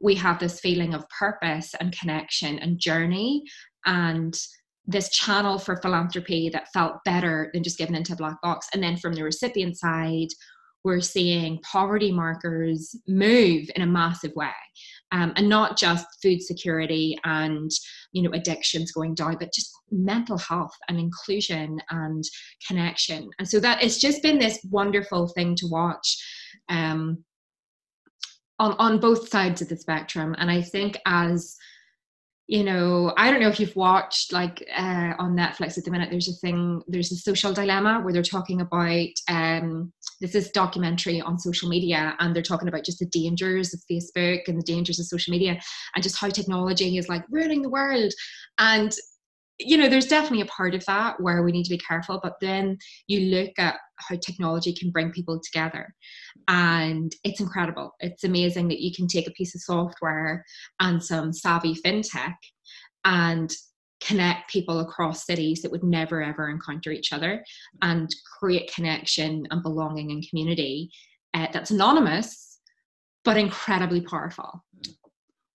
we 0.00 0.14
have 0.14 0.38
this 0.38 0.60
feeling 0.60 0.94
of 0.94 1.08
purpose 1.10 1.74
and 1.78 1.92
connection 1.92 2.58
and 2.58 2.78
journey, 2.78 3.42
and 3.84 4.38
this 4.86 5.10
channel 5.10 5.58
for 5.58 5.76
philanthropy 5.76 6.48
that 6.48 6.72
felt 6.72 7.04
better 7.04 7.50
than 7.52 7.62
just 7.62 7.76
giving 7.76 7.94
into 7.94 8.14
a 8.14 8.16
black 8.16 8.40
box. 8.40 8.68
And 8.72 8.82
then 8.82 8.96
from 8.96 9.12
the 9.12 9.22
recipient 9.22 9.76
side, 9.76 10.28
we're 10.84 11.00
seeing 11.00 11.58
poverty 11.62 12.12
markers 12.12 12.94
move 13.06 13.68
in 13.74 13.82
a 13.82 13.86
massive 13.86 14.32
way. 14.34 14.50
Um, 15.10 15.32
and 15.36 15.48
not 15.48 15.78
just 15.78 16.06
food 16.22 16.42
security 16.42 17.18
and 17.24 17.70
you 18.12 18.22
know 18.22 18.30
addictions 18.32 18.92
going 18.92 19.14
down 19.14 19.36
but 19.40 19.52
just 19.54 19.72
mental 19.90 20.36
health 20.36 20.76
and 20.88 20.98
inclusion 20.98 21.80
and 21.90 22.22
connection. 22.66 23.30
And 23.38 23.48
so 23.48 23.58
that 23.60 23.82
it's 23.82 23.98
just 23.98 24.22
been 24.22 24.38
this 24.38 24.58
wonderful 24.70 25.28
thing 25.28 25.54
to 25.56 25.66
watch 25.66 26.22
um, 26.68 27.24
on 28.58 28.72
on 28.78 29.00
both 29.00 29.28
sides 29.28 29.62
of 29.62 29.68
the 29.68 29.76
spectrum. 29.76 30.34
And 30.38 30.50
i 30.50 30.60
think 30.60 30.98
as 31.06 31.56
you 32.48 32.64
know 32.64 33.12
i 33.16 33.30
don't 33.30 33.40
know 33.40 33.48
if 33.48 33.60
you've 33.60 33.76
watched 33.76 34.32
like 34.32 34.66
uh, 34.74 35.12
on 35.18 35.36
netflix 35.36 35.78
at 35.78 35.84
the 35.84 35.90
minute 35.90 36.10
there's 36.10 36.28
a 36.28 36.40
thing 36.40 36.82
there's 36.88 37.12
a 37.12 37.16
social 37.16 37.52
dilemma 37.52 38.00
where 38.00 38.12
they're 38.12 38.22
talking 38.22 38.62
about 38.62 39.08
um 39.28 39.92
this 40.20 40.34
is 40.34 40.50
documentary 40.50 41.20
on 41.20 41.38
social 41.38 41.68
media 41.68 42.14
and 42.18 42.34
they're 42.34 42.42
talking 42.42 42.68
about 42.68 42.84
just 42.84 42.98
the 42.98 43.06
dangers 43.06 43.72
of 43.72 43.80
facebook 43.90 44.40
and 44.48 44.58
the 44.58 44.64
dangers 44.64 44.98
of 44.98 45.06
social 45.06 45.30
media 45.30 45.58
and 45.94 46.02
just 46.02 46.18
how 46.18 46.28
technology 46.28 46.98
is 46.98 47.08
like 47.08 47.24
ruining 47.30 47.62
the 47.62 47.68
world. 47.68 48.12
And 48.58 48.92
you 49.60 49.76
know 49.76 49.88
there's 49.88 50.06
definitely 50.06 50.40
a 50.40 50.46
part 50.46 50.74
of 50.74 50.84
that 50.86 51.20
where 51.20 51.42
we 51.42 51.50
need 51.50 51.64
to 51.64 51.70
be 51.70 51.78
careful 51.78 52.20
but 52.22 52.34
then 52.40 52.78
you 53.08 53.22
look 53.22 53.50
at 53.58 53.74
how 53.96 54.16
technology 54.16 54.72
can 54.72 54.90
bring 54.90 55.10
people 55.10 55.40
together. 55.40 55.94
And 56.46 57.12
it's 57.24 57.40
incredible. 57.40 57.92
It's 58.00 58.24
amazing 58.24 58.68
that 58.68 58.80
you 58.80 58.94
can 58.94 59.06
take 59.06 59.26
a 59.26 59.32
piece 59.32 59.54
of 59.54 59.60
software 59.60 60.44
and 60.80 61.02
some 61.02 61.32
savvy 61.32 61.74
fintech 61.74 62.36
and 63.04 63.52
connect 64.00 64.50
people 64.50 64.80
across 64.80 65.26
cities 65.26 65.62
that 65.62 65.70
would 65.70 65.82
never 65.82 66.22
ever 66.22 66.48
encounter 66.48 66.90
each 66.90 67.12
other 67.12 67.44
and 67.82 68.08
create 68.38 68.72
connection 68.72 69.46
and 69.50 69.62
belonging 69.62 70.10
and 70.10 70.28
community 70.28 70.90
uh, 71.34 71.46
that's 71.52 71.70
anonymous 71.70 72.60
but 73.24 73.36
incredibly 73.36 74.00
powerful 74.00 74.64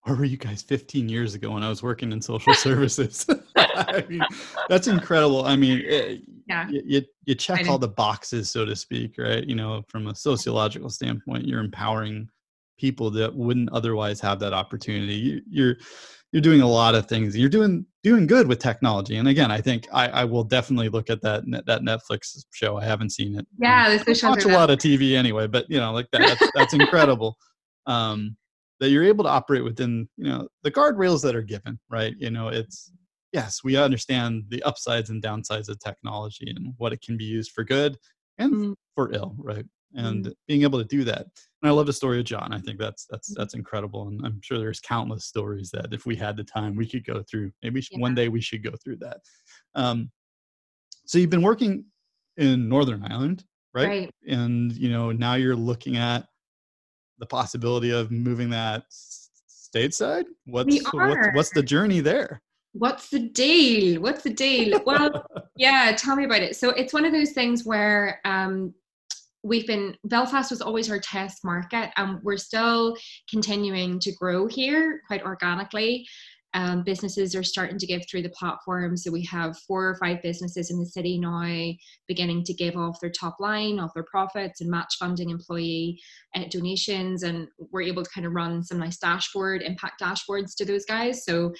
where 0.03 0.17
were 0.17 0.25
you 0.25 0.37
guys 0.37 0.61
15 0.61 1.07
years 1.07 1.33
ago 1.33 1.51
when 1.51 1.63
I 1.63 1.69
was 1.69 1.81
working 1.81 2.11
in 2.11 2.21
social 2.21 2.53
services? 2.55 3.25
I 3.55 4.03
mean, 4.09 4.21
that's 4.67 4.87
incredible. 4.87 5.45
I 5.45 5.55
mean, 5.55 5.79
it, 5.79 5.91
eh, 5.91 6.17
yeah. 6.47 6.67
you, 6.69 7.03
you 7.25 7.35
check 7.35 7.69
all 7.69 7.77
the 7.77 7.87
boxes, 7.87 8.49
so 8.49 8.65
to 8.65 8.75
speak, 8.75 9.15
right? 9.17 9.45
You 9.45 9.55
know, 9.55 9.83
from 9.87 10.07
a 10.07 10.15
sociological 10.15 10.89
standpoint, 10.89 11.47
you're 11.47 11.61
empowering 11.61 12.27
people 12.77 13.09
that 13.11 13.33
wouldn't 13.33 13.71
otherwise 13.71 14.19
have 14.19 14.39
that 14.39 14.51
opportunity. 14.51 15.13
You, 15.13 15.41
you're 15.49 15.75
you're 16.33 16.41
doing 16.41 16.61
a 16.61 16.67
lot 16.67 16.95
of 16.95 17.07
things. 17.07 17.37
You're 17.37 17.47
doing 17.47 17.85
doing 18.01 18.27
good 18.27 18.47
with 18.47 18.59
technology. 18.59 19.15
And 19.17 19.27
again, 19.27 19.51
I 19.51 19.61
think 19.61 19.87
I, 19.93 20.09
I 20.09 20.23
will 20.25 20.43
definitely 20.43 20.89
look 20.89 21.09
at 21.09 21.21
that 21.21 21.43
that 21.67 21.81
Netflix 21.81 22.43
show. 22.51 22.77
I 22.77 22.83
haven't 22.83 23.11
seen 23.11 23.37
it. 23.37 23.47
Yeah, 23.59 23.97
this 24.03 24.23
I 24.23 24.29
watch 24.29 24.43
a 24.43 24.49
lot 24.49 24.69
of 24.69 24.79
TV 24.79 25.15
anyway, 25.15 25.47
but 25.47 25.69
you 25.69 25.79
know, 25.79 25.93
like 25.93 26.07
that, 26.11 26.21
that's, 26.21 26.51
that's 26.55 26.73
incredible. 26.73 27.37
Um, 27.85 28.35
that 28.79 28.89
you're 28.89 29.03
able 29.03 29.23
to 29.23 29.29
operate 29.29 29.63
within 29.63 30.09
you 30.17 30.25
know 30.25 30.47
the 30.63 30.71
guardrails 30.71 31.21
that 31.21 31.35
are 31.35 31.41
given 31.41 31.79
right 31.89 32.15
you 32.17 32.29
know 32.29 32.49
it's 32.49 32.91
yes 33.31 33.61
we 33.63 33.77
understand 33.77 34.43
the 34.49 34.61
upsides 34.63 35.09
and 35.09 35.23
downsides 35.23 35.69
of 35.69 35.79
technology 35.79 36.51
and 36.53 36.73
what 36.77 36.91
it 36.91 37.01
can 37.01 37.15
be 37.15 37.23
used 37.23 37.51
for 37.51 37.63
good 37.63 37.97
and 38.39 38.53
mm. 38.53 38.75
for 38.95 39.13
ill 39.13 39.35
right 39.37 39.65
and 39.95 40.25
mm. 40.25 40.33
being 40.47 40.63
able 40.63 40.79
to 40.79 40.85
do 40.85 41.03
that 41.03 41.21
and 41.61 41.69
i 41.69 41.69
love 41.69 41.85
the 41.85 41.93
story 41.93 42.19
of 42.19 42.25
john 42.25 42.53
i 42.53 42.59
think 42.59 42.79
that's 42.79 43.05
that's 43.09 43.31
mm. 43.31 43.35
that's 43.37 43.53
incredible 43.53 44.07
and 44.07 44.25
i'm 44.25 44.39
sure 44.41 44.57
there's 44.57 44.79
countless 44.79 45.25
stories 45.25 45.69
that 45.71 45.93
if 45.93 46.05
we 46.05 46.15
had 46.15 46.35
the 46.37 46.43
time 46.43 46.75
we 46.75 46.87
could 46.87 47.05
go 47.05 47.23
through 47.29 47.51
maybe 47.61 47.85
yeah. 47.91 47.99
one 47.99 48.15
day 48.15 48.27
we 48.27 48.41
should 48.41 48.63
go 48.63 48.71
through 48.83 48.97
that 48.97 49.17
um, 49.75 50.09
so 51.05 51.17
you've 51.17 51.29
been 51.29 51.41
working 51.41 51.85
in 52.37 52.67
northern 52.67 53.03
ireland 53.05 53.43
right? 53.73 53.87
right 53.87 54.11
and 54.27 54.71
you 54.73 54.89
know 54.89 55.11
now 55.11 55.35
you're 55.35 55.55
looking 55.55 55.97
at 55.97 56.25
the 57.19 57.25
possibility 57.25 57.91
of 57.91 58.11
moving 58.11 58.49
that 58.49 58.83
stateside? 59.73 60.25
What's 60.45 60.93
what's, 60.93 61.27
what's 61.33 61.49
the 61.51 61.63
journey 61.63 61.99
there? 61.99 62.41
What's 62.73 63.09
the 63.09 63.19
deal? 63.19 64.01
What's 64.01 64.23
the 64.23 64.31
deal? 64.31 64.81
Well, 64.85 65.25
yeah, 65.57 65.93
tell 65.97 66.15
me 66.15 66.25
about 66.25 66.41
it. 66.41 66.55
So 66.55 66.69
it's 66.69 66.93
one 66.93 67.05
of 67.05 67.11
those 67.11 67.31
things 67.31 67.65
where 67.65 68.19
um, 68.25 68.73
we've 69.43 69.67
been 69.67 69.95
Belfast 70.05 70.49
was 70.49 70.61
always 70.61 70.89
our 70.89 70.99
test 70.99 71.43
market, 71.43 71.91
and 71.97 72.19
we're 72.23 72.37
still 72.37 72.95
continuing 73.29 73.99
to 73.99 74.11
grow 74.13 74.47
here 74.47 75.01
quite 75.07 75.23
organically 75.23 76.05
um, 76.55 76.83
businesses 76.83 77.35
are 77.35 77.43
starting 77.43 77.79
to 77.79 77.87
give 77.87 78.03
through 78.07 78.21
the 78.21 78.29
platform. 78.29 78.95
So 78.95 79.11
we 79.11 79.23
have 79.25 79.57
four 79.67 79.89
or 79.89 79.95
five 79.95 80.21
businesses 80.21 80.69
in 80.69 80.79
the 80.79 80.85
city 80.85 81.17
now 81.17 81.73
beginning 82.07 82.43
to 82.43 82.53
give 82.53 82.75
off 82.75 82.99
their 82.99 83.09
top 83.09 83.37
line, 83.39 83.79
off 83.79 83.93
their 83.93 84.03
profits, 84.03 84.61
and 84.61 84.69
match 84.69 84.95
funding 84.99 85.31
employee 85.31 85.99
uh, 86.35 86.43
donations. 86.49 87.23
And 87.23 87.47
we're 87.57 87.81
able 87.81 88.03
to 88.03 88.09
kind 88.11 88.27
of 88.27 88.33
run 88.33 88.63
some 88.63 88.79
nice 88.79 88.97
dashboard, 88.97 89.63
impact 89.63 90.01
dashboards 90.01 90.55
to 90.57 90.65
those 90.65 90.85
guys. 90.85 91.25
So 91.25 91.53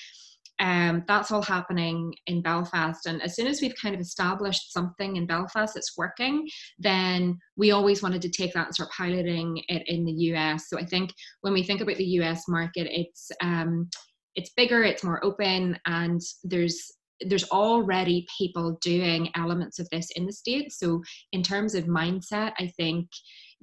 um, 0.59 1.03
that's 1.07 1.31
all 1.31 1.41
happening 1.41 2.13
in 2.27 2.41
Belfast. 2.41 3.05
And 3.05 3.21
as 3.21 3.35
soon 3.35 3.47
as 3.47 3.61
we've 3.61 3.75
kind 3.81 3.95
of 3.95 4.01
established 4.01 4.71
something 4.71 5.15
in 5.15 5.25
Belfast 5.25 5.73
that's 5.73 5.97
working, 5.97 6.47
then 6.79 7.37
we 7.57 7.71
always 7.71 8.03
wanted 8.03 8.21
to 8.21 8.29
take 8.29 8.53
that 8.53 8.67
and 8.67 8.75
start 8.75 8.91
piloting 8.95 9.61
it 9.67 9.83
in 9.87 10.05
the 10.05 10.13
US. 10.33 10.69
So 10.69 10.77
I 10.77 10.85
think 10.85 11.11
when 11.41 11.53
we 11.53 11.63
think 11.63 11.81
about 11.81 11.97
the 11.97 12.05
US 12.19 12.47
market, 12.47 12.87
it's 12.89 13.31
um, 13.41 13.89
it's 14.35 14.51
bigger 14.55 14.83
it's 14.83 15.03
more 15.03 15.23
open 15.23 15.77
and 15.85 16.21
there's 16.43 16.91
there's 17.21 17.49
already 17.51 18.25
people 18.37 18.77
doing 18.81 19.29
elements 19.35 19.79
of 19.79 19.87
this 19.89 20.09
in 20.15 20.25
the 20.25 20.33
states 20.33 20.79
so 20.79 21.01
in 21.31 21.43
terms 21.43 21.75
of 21.75 21.85
mindset 21.85 22.51
i 22.59 22.67
think 22.77 23.07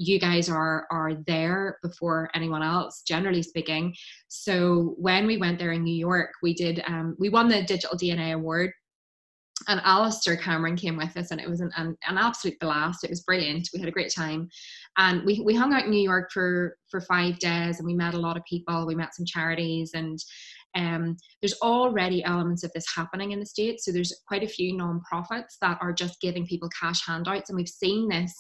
you 0.00 0.18
guys 0.18 0.48
are 0.48 0.86
are 0.90 1.12
there 1.26 1.78
before 1.82 2.30
anyone 2.34 2.62
else 2.62 3.02
generally 3.06 3.42
speaking 3.42 3.94
so 4.28 4.94
when 4.96 5.26
we 5.26 5.36
went 5.36 5.58
there 5.58 5.72
in 5.72 5.84
new 5.84 5.94
york 5.94 6.30
we 6.42 6.54
did 6.54 6.82
um, 6.86 7.14
we 7.18 7.28
won 7.28 7.48
the 7.48 7.62
digital 7.64 7.96
dna 7.98 8.34
award 8.34 8.72
and 9.68 9.78
Alistair 9.84 10.38
Cameron 10.38 10.74
came 10.74 10.96
with 10.96 11.14
us, 11.18 11.32
and 11.32 11.38
it 11.38 11.46
was 11.46 11.60
an, 11.60 11.70
an, 11.76 11.94
an, 12.08 12.16
absolute 12.16 12.58
blast. 12.60 13.04
It 13.04 13.10
was 13.10 13.20
brilliant. 13.20 13.68
We 13.74 13.80
had 13.80 13.90
a 13.90 13.92
great 13.92 14.10
time, 14.10 14.48
and 14.96 15.22
we 15.26 15.42
we 15.44 15.54
hung 15.54 15.74
out 15.74 15.84
in 15.84 15.90
New 15.90 16.00
York 16.02 16.30
for 16.32 16.78
for 16.90 17.02
five 17.02 17.38
days, 17.40 17.78
and 17.78 17.86
we 17.86 17.92
met 17.92 18.14
a 18.14 18.18
lot 18.18 18.38
of 18.38 18.42
people. 18.48 18.86
We 18.86 18.94
met 18.94 19.14
some 19.14 19.26
charities, 19.26 19.90
and 19.92 20.18
um, 20.76 21.16
there's 21.42 21.60
already 21.60 22.24
elements 22.24 22.64
of 22.64 22.72
this 22.72 22.86
happening 22.94 23.32
in 23.32 23.40
the 23.40 23.44
States. 23.44 23.84
So 23.84 23.92
there's 23.92 24.14
quite 24.26 24.42
a 24.42 24.48
few 24.48 24.72
nonprofits 24.74 25.58
that 25.60 25.78
are 25.82 25.92
just 25.92 26.22
giving 26.22 26.46
people 26.46 26.70
cash 26.80 27.04
handouts. 27.06 27.50
And 27.50 27.56
we've 27.56 27.68
seen 27.68 28.08
this 28.08 28.34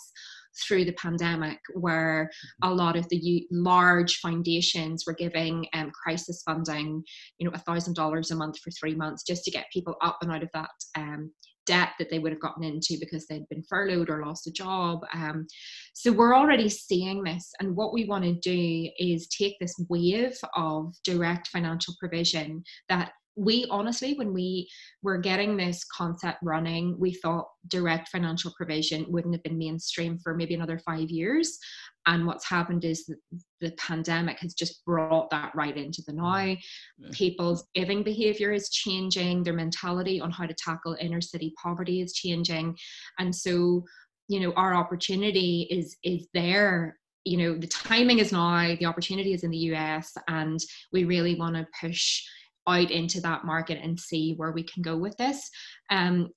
through 0.66 0.84
the 0.84 0.92
pandemic 0.92 1.58
where 1.74 2.30
a 2.62 2.72
lot 2.72 2.96
of 2.96 3.08
the 3.08 3.46
large 3.50 4.16
foundations 4.18 5.04
were 5.06 5.14
giving 5.14 5.66
um, 5.74 5.90
crisis 5.90 6.42
funding 6.44 7.02
you 7.38 7.46
know 7.46 7.52
a 7.54 7.58
thousand 7.58 7.94
dollars 7.94 8.30
a 8.30 8.36
month 8.36 8.58
for 8.58 8.70
three 8.72 8.94
months 8.94 9.22
just 9.22 9.44
to 9.44 9.50
get 9.50 9.66
people 9.72 9.96
up 10.02 10.18
and 10.22 10.32
out 10.32 10.42
of 10.42 10.50
that 10.52 10.70
um, 10.96 11.30
debt 11.66 11.90
that 11.98 12.10
they 12.10 12.18
would 12.18 12.32
have 12.32 12.40
gotten 12.40 12.64
into 12.64 12.96
because 12.98 13.26
they'd 13.26 13.48
been 13.48 13.62
furloughed 13.62 14.10
or 14.10 14.24
lost 14.24 14.46
a 14.48 14.50
job. 14.50 15.00
Um, 15.14 15.46
so 15.94 16.10
we're 16.10 16.34
already 16.34 16.68
seeing 16.68 17.22
this. 17.22 17.52
And 17.60 17.76
what 17.76 17.92
we 17.92 18.06
want 18.06 18.24
to 18.24 18.34
do 18.34 18.90
is 18.98 19.28
take 19.28 19.56
this 19.60 19.74
wave 19.88 20.36
of 20.56 20.94
direct 21.04 21.48
financial 21.48 21.94
provision 22.00 22.64
that 22.88 23.12
we 23.36 23.66
honestly, 23.70 24.14
when 24.14 24.32
we 24.32 24.68
were 25.02 25.18
getting 25.18 25.56
this 25.56 25.84
concept 25.84 26.38
running, 26.42 26.98
we 26.98 27.14
thought 27.14 27.48
direct 27.68 28.08
financial 28.08 28.52
provision 28.56 29.06
wouldn't 29.08 29.34
have 29.34 29.42
been 29.42 29.58
mainstream 29.58 30.18
for 30.18 30.34
maybe 30.34 30.54
another 30.54 30.78
five 30.78 31.10
years. 31.10 31.58
And 32.06 32.26
what's 32.26 32.48
happened 32.48 32.84
is 32.84 33.06
that 33.06 33.18
the 33.60 33.72
pandemic 33.72 34.40
has 34.40 34.54
just 34.54 34.84
brought 34.84 35.30
that 35.30 35.54
right 35.54 35.76
into 35.76 36.02
the 36.06 36.12
mm-hmm. 36.12 36.22
now. 36.22 36.56
Yeah. 36.98 37.08
People's 37.12 37.66
giving 37.74 38.02
behavior 38.02 38.52
is 38.52 38.70
changing, 38.70 39.42
their 39.42 39.54
mentality 39.54 40.20
on 40.20 40.30
how 40.30 40.46
to 40.46 40.54
tackle 40.54 40.96
inner 41.00 41.20
city 41.20 41.52
poverty 41.62 42.00
is 42.00 42.12
changing. 42.12 42.76
And 43.18 43.34
so, 43.34 43.84
you 44.28 44.40
know, 44.40 44.52
our 44.54 44.74
opportunity 44.74 45.66
is 45.70 45.96
is 46.02 46.26
there 46.34 46.96
you 47.24 47.36
know 47.36 47.54
the 47.54 47.66
timing 47.66 48.18
is 48.18 48.32
now 48.32 48.74
the 48.76 48.86
opportunity 48.86 49.34
is 49.34 49.44
in 49.44 49.50
the 49.50 49.58
us 49.58 50.14
and 50.28 50.58
we 50.90 51.04
really 51.04 51.34
want 51.34 51.54
to 51.54 51.66
push 51.78 52.22
out 52.70 52.90
into 52.90 53.20
that 53.20 53.44
market 53.44 53.78
and 53.82 53.98
see 53.98 54.34
where 54.36 54.52
we 54.52 54.62
can 54.62 54.82
go 54.82 54.96
with 54.96 55.16
this. 55.16 55.50
Um, 55.90 56.30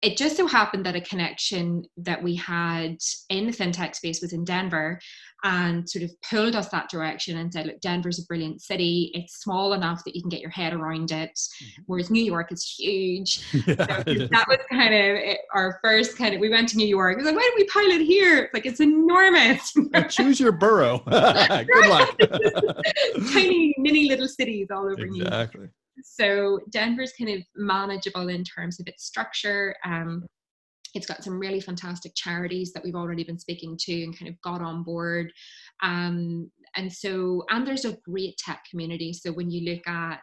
it 0.00 0.16
just 0.16 0.36
so 0.36 0.46
happened 0.46 0.86
that 0.86 0.94
a 0.94 1.00
connection 1.00 1.84
that 1.96 2.22
we 2.22 2.36
had 2.36 2.96
in 3.30 3.46
the 3.46 3.52
fintech 3.52 3.96
space 3.96 4.22
was 4.22 4.32
in 4.32 4.44
Denver 4.44 5.00
and 5.42 5.88
sort 5.88 6.04
of 6.04 6.12
pulled 6.28 6.54
us 6.54 6.68
that 6.68 6.88
direction 6.88 7.38
and 7.38 7.52
said, 7.52 7.66
look, 7.66 7.80
Denver's 7.80 8.20
a 8.20 8.26
brilliant 8.26 8.60
city. 8.60 9.10
It's 9.14 9.40
small 9.42 9.72
enough 9.72 10.04
that 10.04 10.14
you 10.14 10.22
can 10.22 10.28
get 10.28 10.40
your 10.40 10.50
head 10.50 10.72
around 10.72 11.10
it, 11.10 11.30
mm-hmm. 11.30 11.82
whereas 11.86 12.10
New 12.10 12.22
York 12.22 12.52
is 12.52 12.62
huge. 12.64 13.44
Yeah, 13.68 14.02
so 14.04 14.26
that 14.30 14.46
was 14.48 14.58
kind 14.70 14.94
of 14.94 15.36
our 15.52 15.78
first 15.82 16.16
kind 16.16 16.34
of, 16.34 16.40
we 16.40 16.48
went 16.48 16.68
to 16.70 16.76
New 16.76 16.86
York. 16.86 17.14
It 17.14 17.16
was 17.18 17.26
like, 17.26 17.34
why 17.34 17.42
don't 17.42 17.56
we 17.56 17.64
pilot 17.64 18.00
here? 18.00 18.44
It's 18.44 18.54
like, 18.54 18.66
it's 18.66 18.80
enormous. 18.80 19.74
choose 20.08 20.40
your 20.40 20.52
borough. 20.52 20.98
Good 21.06 21.88
luck. 21.88 22.16
Tiny, 23.32 23.74
mini 23.78 24.08
little 24.08 24.28
cities 24.28 24.68
all 24.70 24.86
over 24.86 25.04
exactly. 25.04 25.60
New 25.60 25.64
York. 25.64 25.70
So 26.04 26.60
Denver's 26.70 27.12
kind 27.12 27.30
of 27.30 27.42
manageable 27.56 28.28
in 28.28 28.44
terms 28.44 28.80
of 28.80 28.86
its 28.86 29.04
structure. 29.04 29.74
Um, 29.84 30.26
it's 30.94 31.06
got 31.06 31.22
some 31.22 31.38
really 31.38 31.60
fantastic 31.60 32.12
charities 32.14 32.72
that 32.72 32.82
we've 32.82 32.94
already 32.94 33.24
been 33.24 33.38
speaking 33.38 33.76
to 33.80 34.02
and 34.04 34.18
kind 34.18 34.28
of 34.28 34.40
got 34.40 34.62
on 34.62 34.82
board. 34.82 35.32
Um, 35.82 36.50
and 36.76 36.92
so, 36.92 37.44
and 37.50 37.66
there's 37.66 37.84
a 37.84 37.98
great 38.04 38.36
tech 38.38 38.64
community. 38.70 39.12
So 39.12 39.32
when 39.32 39.50
you 39.50 39.72
look 39.72 39.86
at 39.86 40.20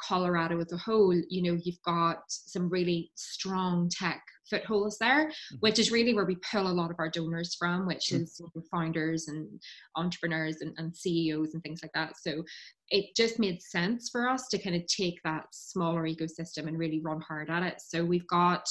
Colorado 0.00 0.60
as 0.60 0.72
a 0.72 0.76
whole, 0.76 1.14
you 1.28 1.42
know, 1.42 1.58
you've 1.62 1.82
got 1.82 2.22
some 2.28 2.68
really 2.68 3.10
strong 3.14 3.88
tech 3.88 4.22
footholds 4.48 4.98
there, 4.98 5.26
mm-hmm. 5.26 5.56
which 5.60 5.78
is 5.78 5.90
really 5.90 6.14
where 6.14 6.24
we 6.24 6.36
pull 6.50 6.66
a 6.66 6.68
lot 6.68 6.90
of 6.90 6.96
our 6.98 7.10
donors 7.10 7.54
from, 7.54 7.86
which 7.86 8.10
mm-hmm. 8.12 8.22
is 8.22 8.40
founders 8.70 9.28
and 9.28 9.48
entrepreneurs 9.96 10.60
and, 10.60 10.74
and 10.78 10.96
CEOs 10.96 11.54
and 11.54 11.62
things 11.62 11.80
like 11.82 11.92
that. 11.94 12.14
So 12.18 12.44
it 12.90 13.16
just 13.16 13.38
made 13.38 13.62
sense 13.62 14.08
for 14.10 14.28
us 14.28 14.48
to 14.48 14.58
kind 14.58 14.76
of 14.76 14.86
take 14.86 15.20
that 15.24 15.46
smaller 15.52 16.02
ecosystem 16.04 16.68
and 16.68 16.78
really 16.78 17.00
run 17.00 17.20
hard 17.20 17.50
at 17.50 17.62
it. 17.62 17.80
So 17.80 18.04
we've 18.04 18.26
got 18.28 18.66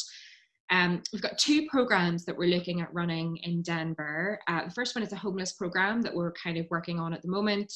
um, 0.72 1.04
we've 1.14 1.22
got 1.22 1.38
two 1.38 1.68
programs 1.68 2.26
that 2.26 2.36
we're 2.36 2.50
looking 2.50 2.82
at 2.82 2.92
running 2.92 3.38
in 3.44 3.62
Denver. 3.62 4.40
Uh, 4.48 4.66
the 4.66 4.72
first 4.72 4.96
one 4.96 5.04
is 5.04 5.14
a 5.14 5.18
homeless 5.18 5.54
program 5.54 6.02
that 6.02 6.16
we're 6.16 6.32
kind 6.32 6.58
of 6.58 6.66
working 6.72 7.00
on 7.00 7.14
at 7.14 7.22
the 7.22 7.28
moment. 7.28 7.72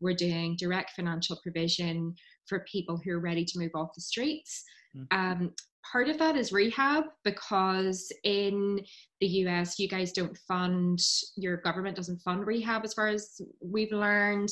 We're 0.00 0.14
doing 0.14 0.56
direct 0.58 0.90
financial 0.90 1.38
provision 1.42 2.14
for 2.48 2.66
people 2.70 3.00
who 3.02 3.12
are 3.12 3.20
ready 3.20 3.44
to 3.44 3.58
move 3.58 3.72
off 3.74 3.94
the 3.94 4.00
streets. 4.00 4.64
Mm-hmm. 4.96 5.18
Um, 5.18 5.52
part 5.90 6.08
of 6.08 6.18
that 6.18 6.36
is 6.36 6.52
rehab 6.52 7.04
because 7.24 8.10
in 8.24 8.80
the 9.20 9.26
US, 9.26 9.78
you 9.78 9.88
guys 9.88 10.12
don't 10.12 10.36
fund, 10.48 10.98
your 11.36 11.58
government 11.58 11.96
doesn't 11.96 12.20
fund 12.20 12.46
rehab 12.46 12.84
as 12.84 12.94
far 12.94 13.08
as 13.08 13.40
we've 13.60 13.92
learned. 13.92 14.48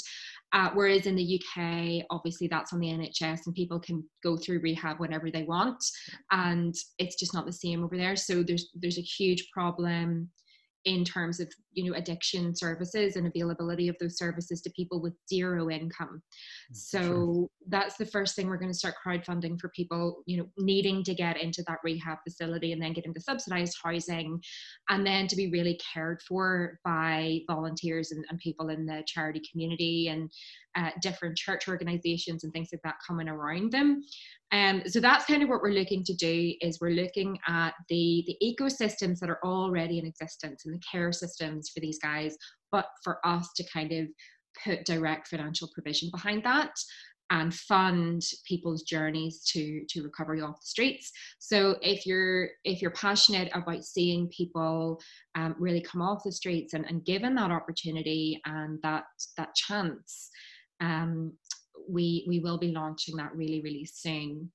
Uh, 0.52 0.70
whereas 0.74 1.06
in 1.06 1.16
the 1.16 1.40
UK, 1.40 2.04
obviously 2.10 2.46
that's 2.46 2.72
on 2.72 2.80
the 2.80 2.88
NHS 2.88 3.40
and 3.46 3.54
people 3.54 3.80
can 3.80 4.04
go 4.22 4.36
through 4.36 4.60
rehab 4.60 5.00
whenever 5.00 5.30
they 5.30 5.44
want. 5.44 5.82
And 6.30 6.74
it's 6.98 7.16
just 7.16 7.34
not 7.34 7.46
the 7.46 7.52
same 7.52 7.82
over 7.82 7.96
there. 7.96 8.16
So 8.16 8.42
there's 8.42 8.68
there's 8.74 8.98
a 8.98 9.02
huge 9.02 9.48
problem 9.52 10.28
in 10.84 11.04
terms 11.04 11.40
of 11.40 11.48
you 11.72 11.88
know 11.88 11.96
addiction 11.96 12.54
services 12.54 13.16
and 13.16 13.26
availability 13.26 13.88
of 13.88 13.96
those 14.00 14.18
services 14.18 14.60
to 14.60 14.70
people 14.70 15.00
with 15.00 15.12
zero 15.28 15.70
income 15.70 16.20
mm, 16.70 16.76
so 16.76 17.00
sure. 17.00 17.46
that's 17.68 17.96
the 17.96 18.06
first 18.06 18.34
thing 18.34 18.48
we're 18.48 18.56
going 18.56 18.70
to 18.70 18.76
start 18.76 18.94
crowdfunding 19.04 19.58
for 19.60 19.68
people 19.70 20.22
you 20.26 20.36
know 20.36 20.46
needing 20.58 21.04
to 21.04 21.14
get 21.14 21.40
into 21.40 21.62
that 21.66 21.78
rehab 21.84 22.18
facility 22.26 22.72
and 22.72 22.82
then 22.82 22.92
get 22.92 23.06
into 23.06 23.20
subsidized 23.20 23.76
housing 23.82 24.40
and 24.88 25.06
then 25.06 25.26
to 25.26 25.36
be 25.36 25.50
really 25.50 25.78
cared 25.92 26.20
for 26.22 26.78
by 26.84 27.40
volunteers 27.48 28.10
and, 28.10 28.24
and 28.28 28.38
people 28.38 28.68
in 28.68 28.84
the 28.84 29.02
charity 29.06 29.42
community 29.50 30.08
and 30.08 30.30
different 31.00 31.36
church 31.36 31.68
organizations 31.68 32.44
and 32.44 32.52
things 32.52 32.68
like 32.72 32.82
that 32.82 32.96
coming 33.06 33.28
around 33.28 33.72
them. 33.72 34.02
Um, 34.52 34.82
so 34.86 35.00
that's 35.00 35.24
kind 35.24 35.42
of 35.42 35.48
what 35.48 35.62
we're 35.62 35.70
looking 35.72 36.04
to 36.04 36.14
do 36.14 36.54
is 36.60 36.78
we're 36.80 36.90
looking 36.90 37.38
at 37.48 37.74
the 37.88 38.24
the 38.26 38.36
ecosystems 38.42 39.18
that 39.20 39.30
are 39.30 39.40
already 39.44 39.98
in 39.98 40.06
existence 40.06 40.64
and 40.64 40.74
the 40.74 40.82
care 40.90 41.12
systems 41.12 41.70
for 41.70 41.80
these 41.80 41.98
guys, 41.98 42.36
but 42.70 42.86
for 43.02 43.18
us 43.26 43.48
to 43.56 43.64
kind 43.72 43.92
of 43.92 44.08
put 44.64 44.84
direct 44.84 45.28
financial 45.28 45.68
provision 45.74 46.10
behind 46.12 46.44
that 46.44 46.72
and 47.30 47.54
fund 47.54 48.22
people's 48.46 48.82
journeys 48.82 49.42
to 49.42 49.84
to 49.88 50.02
recovery 50.02 50.42
off 50.42 50.60
the 50.60 50.66
streets. 50.66 51.10
So 51.38 51.76
if 51.80 52.04
you're 52.06 52.50
if 52.64 52.82
you're 52.82 52.90
passionate 52.90 53.50
about 53.54 53.84
seeing 53.84 54.28
people 54.28 55.00
um, 55.34 55.56
really 55.58 55.80
come 55.80 56.02
off 56.02 56.24
the 56.24 56.32
streets 56.32 56.74
and, 56.74 56.84
and 56.86 57.04
given 57.04 57.34
that 57.36 57.50
opportunity 57.50 58.40
and 58.44 58.78
that 58.82 59.04
that 59.38 59.54
chance 59.54 60.30
um, 60.82 61.32
we 61.88 62.24
we 62.28 62.40
will 62.40 62.58
be 62.58 62.72
launching 62.72 63.16
that 63.16 63.34
really 63.34 63.62
really 63.62 63.86
soon 63.86 64.50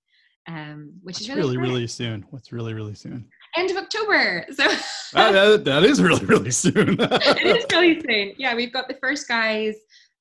um, 0.50 0.94
which 1.02 1.18
That's 1.18 1.30
is 1.30 1.36
really 1.36 1.58
really, 1.58 1.72
really 1.72 1.88
soon. 1.88 2.26
What's 2.30 2.54
really 2.54 2.74
really 2.74 2.96
soon. 2.96 3.28
End 3.58 3.70
of 3.72 3.78
october 3.78 4.46
so 4.54 4.64
ah, 5.16 5.32
that, 5.32 5.66
that 5.66 5.84
is 5.84 6.02
really 6.02 6.24
really 6.26 6.52
soon. 6.52 6.98
It 7.00 7.58
is 7.58 7.66
really 7.72 8.02
soon. 8.02 8.34
Yeah 8.38 8.54
we've 8.56 8.72
got 8.72 8.88
the 8.88 8.98
first 9.02 9.28
guys 9.28 9.76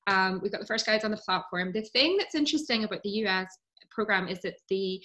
um, 0.07 0.39
we've 0.41 0.51
got 0.51 0.61
the 0.61 0.67
first 0.67 0.85
guys 0.85 1.03
on 1.03 1.11
the 1.11 1.17
platform. 1.17 1.73
The 1.73 1.81
thing 1.81 2.17
that's 2.17 2.33
interesting 2.33 2.85
about 2.85 3.03
the 3.03 3.09
us 3.09 3.47
program 3.91 4.27
is 4.27 4.39
that 4.41 4.55
the 4.69 5.01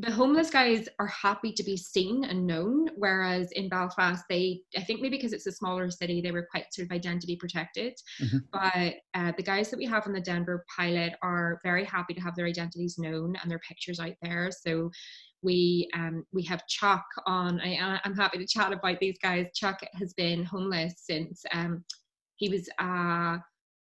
the 0.00 0.12
homeless 0.12 0.48
guys 0.48 0.88
are 1.00 1.08
happy 1.08 1.52
to 1.52 1.64
be 1.64 1.76
seen 1.76 2.24
and 2.24 2.46
known 2.46 2.88
whereas 2.96 3.50
in 3.52 3.68
belfast 3.68 4.24
they 4.30 4.60
i 4.76 4.80
think 4.80 5.00
maybe 5.00 5.16
because 5.16 5.32
it's 5.32 5.46
a 5.46 5.52
smaller 5.52 5.90
city 5.90 6.20
they 6.20 6.30
were 6.30 6.46
quite 6.50 6.72
sort 6.72 6.86
of 6.86 6.92
identity 6.92 7.36
protected 7.36 7.94
mm-hmm. 8.22 8.38
but 8.52 8.94
uh, 9.14 9.32
the 9.36 9.42
guys 9.42 9.70
that 9.70 9.78
we 9.78 9.84
have 9.84 10.06
on 10.06 10.12
the 10.12 10.20
denver 10.20 10.64
pilot 10.74 11.14
are 11.22 11.58
very 11.64 11.84
happy 11.84 12.14
to 12.14 12.20
have 12.20 12.36
their 12.36 12.46
identities 12.46 12.96
known 12.98 13.34
and 13.42 13.50
their 13.50 13.60
pictures 13.60 14.00
out 14.00 14.14
there 14.22 14.50
so 14.50 14.90
we 15.42 15.88
um, 15.94 16.24
we 16.32 16.42
have 16.44 16.66
Chuck 16.66 17.04
on. 17.24 17.60
I, 17.60 18.00
am 18.04 18.16
happy 18.16 18.38
to 18.38 18.46
chat 18.46 18.72
about 18.72 18.98
these 18.98 19.18
guys. 19.22 19.46
Chuck 19.54 19.78
has 19.94 20.12
been 20.14 20.44
homeless 20.44 20.94
since 20.96 21.44
um, 21.52 21.84
he 22.36 22.48
was 22.48 22.68
uh, 22.80 23.38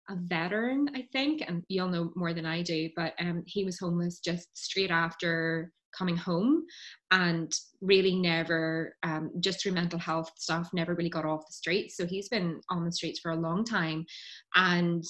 a 0.10 0.16
veteran, 0.16 0.90
I 0.96 1.08
think, 1.12 1.44
and 1.48 1.64
you'll 1.68 1.90
know 1.90 2.12
more 2.16 2.34
than 2.34 2.46
I 2.46 2.62
do. 2.62 2.90
But 2.96 3.14
um, 3.20 3.44
he 3.48 3.64
was 3.64 3.80
homeless 3.80 4.20
just 4.20 4.48
straight 4.56 4.92
after 4.92 5.72
coming 5.98 6.18
home 6.18 6.64
and 7.12 7.52
really 7.82 8.16
never 8.16 8.96
um, 9.04 9.32
just 9.40 9.62
through 9.62 9.72
mental 9.72 9.98
health 9.98 10.32
stuff 10.38 10.70
never 10.74 10.94
really 10.94 11.10
got 11.10 11.26
off 11.26 11.48
the 11.48 11.54
streets. 11.54 11.98
So 11.98 12.06
he's 12.06 12.30
been 12.30 12.62
on 12.70 12.86
the 12.86 12.92
streets 12.92 13.20
for 13.20 13.32
a 13.32 13.36
long 13.36 13.64
time 13.64 14.06
and 14.56 15.04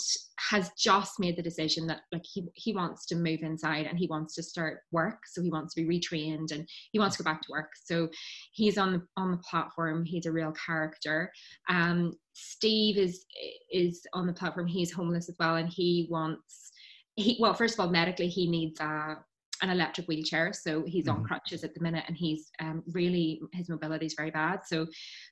has 0.50 0.72
just 0.78 1.20
made 1.20 1.38
the 1.38 1.44
decision 1.44 1.88
that 1.88 2.02
like 2.12 2.24
he, 2.24 2.48
he 2.54 2.74
wants 2.74 3.06
to 3.08 3.16
move 3.16 3.42
inside 3.42 3.86
and 3.86 3.98
he 3.98 4.08
wants 4.08 4.36
to 4.36 4.44
start 4.44 4.80
work. 4.92 5.20
So 5.26 5.42
he 5.42 5.50
wants 5.50 5.74
to 5.74 5.82
be 5.82 6.00
retrained 6.00 6.52
and 6.52 6.68
he 6.92 7.00
wants 7.00 7.18
to 7.18 7.24
go 7.24 7.30
back 7.30 7.42
to 7.42 7.52
work. 7.52 7.72
So 7.84 8.08
he's 8.54 8.78
on 8.78 8.94
the 8.94 9.02
on 9.18 9.32
the 9.32 9.38
platform. 9.38 10.06
He's 10.06 10.26
a 10.26 10.32
real 10.32 10.54
character. 10.66 11.32
Um 11.70 12.14
steve 12.34 12.98
is 12.98 13.26
is 13.72 14.06
on 14.14 14.28
the 14.28 14.34
platform. 14.34 14.68
He's 14.68 14.94
homeless 14.94 15.30
as 15.30 15.36
well 15.40 15.56
and 15.56 15.70
he 15.70 16.08
wants 16.10 16.72
he 17.16 17.38
well 17.40 17.54
first 17.54 17.74
of 17.74 17.82
all 17.82 17.90
medically 17.90 18.30
he 18.30 18.48
needs 18.48 18.80
a 18.80 19.18
an 19.62 19.70
electric 19.70 20.08
wheelchair 20.08 20.54
so 20.54 20.84
he's 20.86 21.06
mm-hmm. 21.06 21.20
on 21.20 21.24
crutches 21.24 21.64
at 21.64 21.74
the 21.74 21.82
minute 21.82 22.04
and 22.08 22.18
he's 22.18 22.52
um, 22.60 22.84
really 22.94 23.42
his 23.54 23.70
mobility 23.70 24.06
is 24.06 24.16
very 24.18 24.32
bad. 24.32 24.62
So 24.66 24.88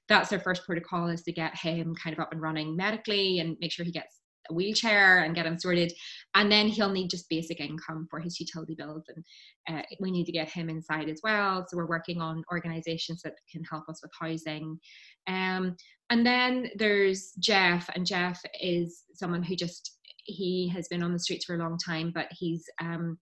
that's 0.07 0.31
our 0.31 0.39
first 0.39 0.65
protocol 0.65 1.07
is 1.07 1.23
to 1.23 1.31
get 1.31 1.55
him 1.57 1.95
kind 2.01 2.13
of 2.13 2.19
up 2.19 2.31
and 2.31 2.41
running 2.41 2.75
medically 2.75 3.39
and 3.39 3.57
make 3.59 3.71
sure 3.71 3.85
he 3.85 3.91
gets 3.91 4.21
a 4.49 4.53
wheelchair 4.53 5.23
and 5.23 5.35
get 5.35 5.45
him 5.45 5.59
sorted. 5.59 5.91
And 6.35 6.51
then 6.51 6.67
he'll 6.67 6.91
need 6.91 7.09
just 7.09 7.29
basic 7.29 7.59
income 7.59 8.07
for 8.09 8.19
his 8.19 8.39
utility 8.39 8.75
bills 8.75 9.03
and 9.09 9.79
uh, 9.79 9.83
we 9.99 10.11
need 10.11 10.25
to 10.25 10.31
get 10.31 10.49
him 10.49 10.69
inside 10.69 11.09
as 11.09 11.19
well. 11.23 11.65
So 11.67 11.77
we're 11.77 11.87
working 11.87 12.21
on 12.21 12.43
organizations 12.51 13.21
that 13.23 13.33
can 13.51 13.63
help 13.63 13.89
us 13.89 14.01
with 14.01 14.11
housing. 14.19 14.79
Um, 15.27 15.75
and 16.09 16.25
then 16.25 16.69
there's 16.77 17.33
jeff 17.39 17.89
and 17.93 18.05
jeff 18.05 18.41
is 18.61 19.03
someone 19.13 19.43
who 19.43 19.57
just 19.57 19.97
he 20.23 20.69
has 20.73 20.87
been 20.87 21.03
on 21.03 21.11
the 21.11 21.19
streets 21.19 21.43
for 21.43 21.55
a 21.55 21.57
long 21.57 21.77
time 21.77 22.11
but 22.13 22.27
he's 22.31 22.63
um, 22.81 23.17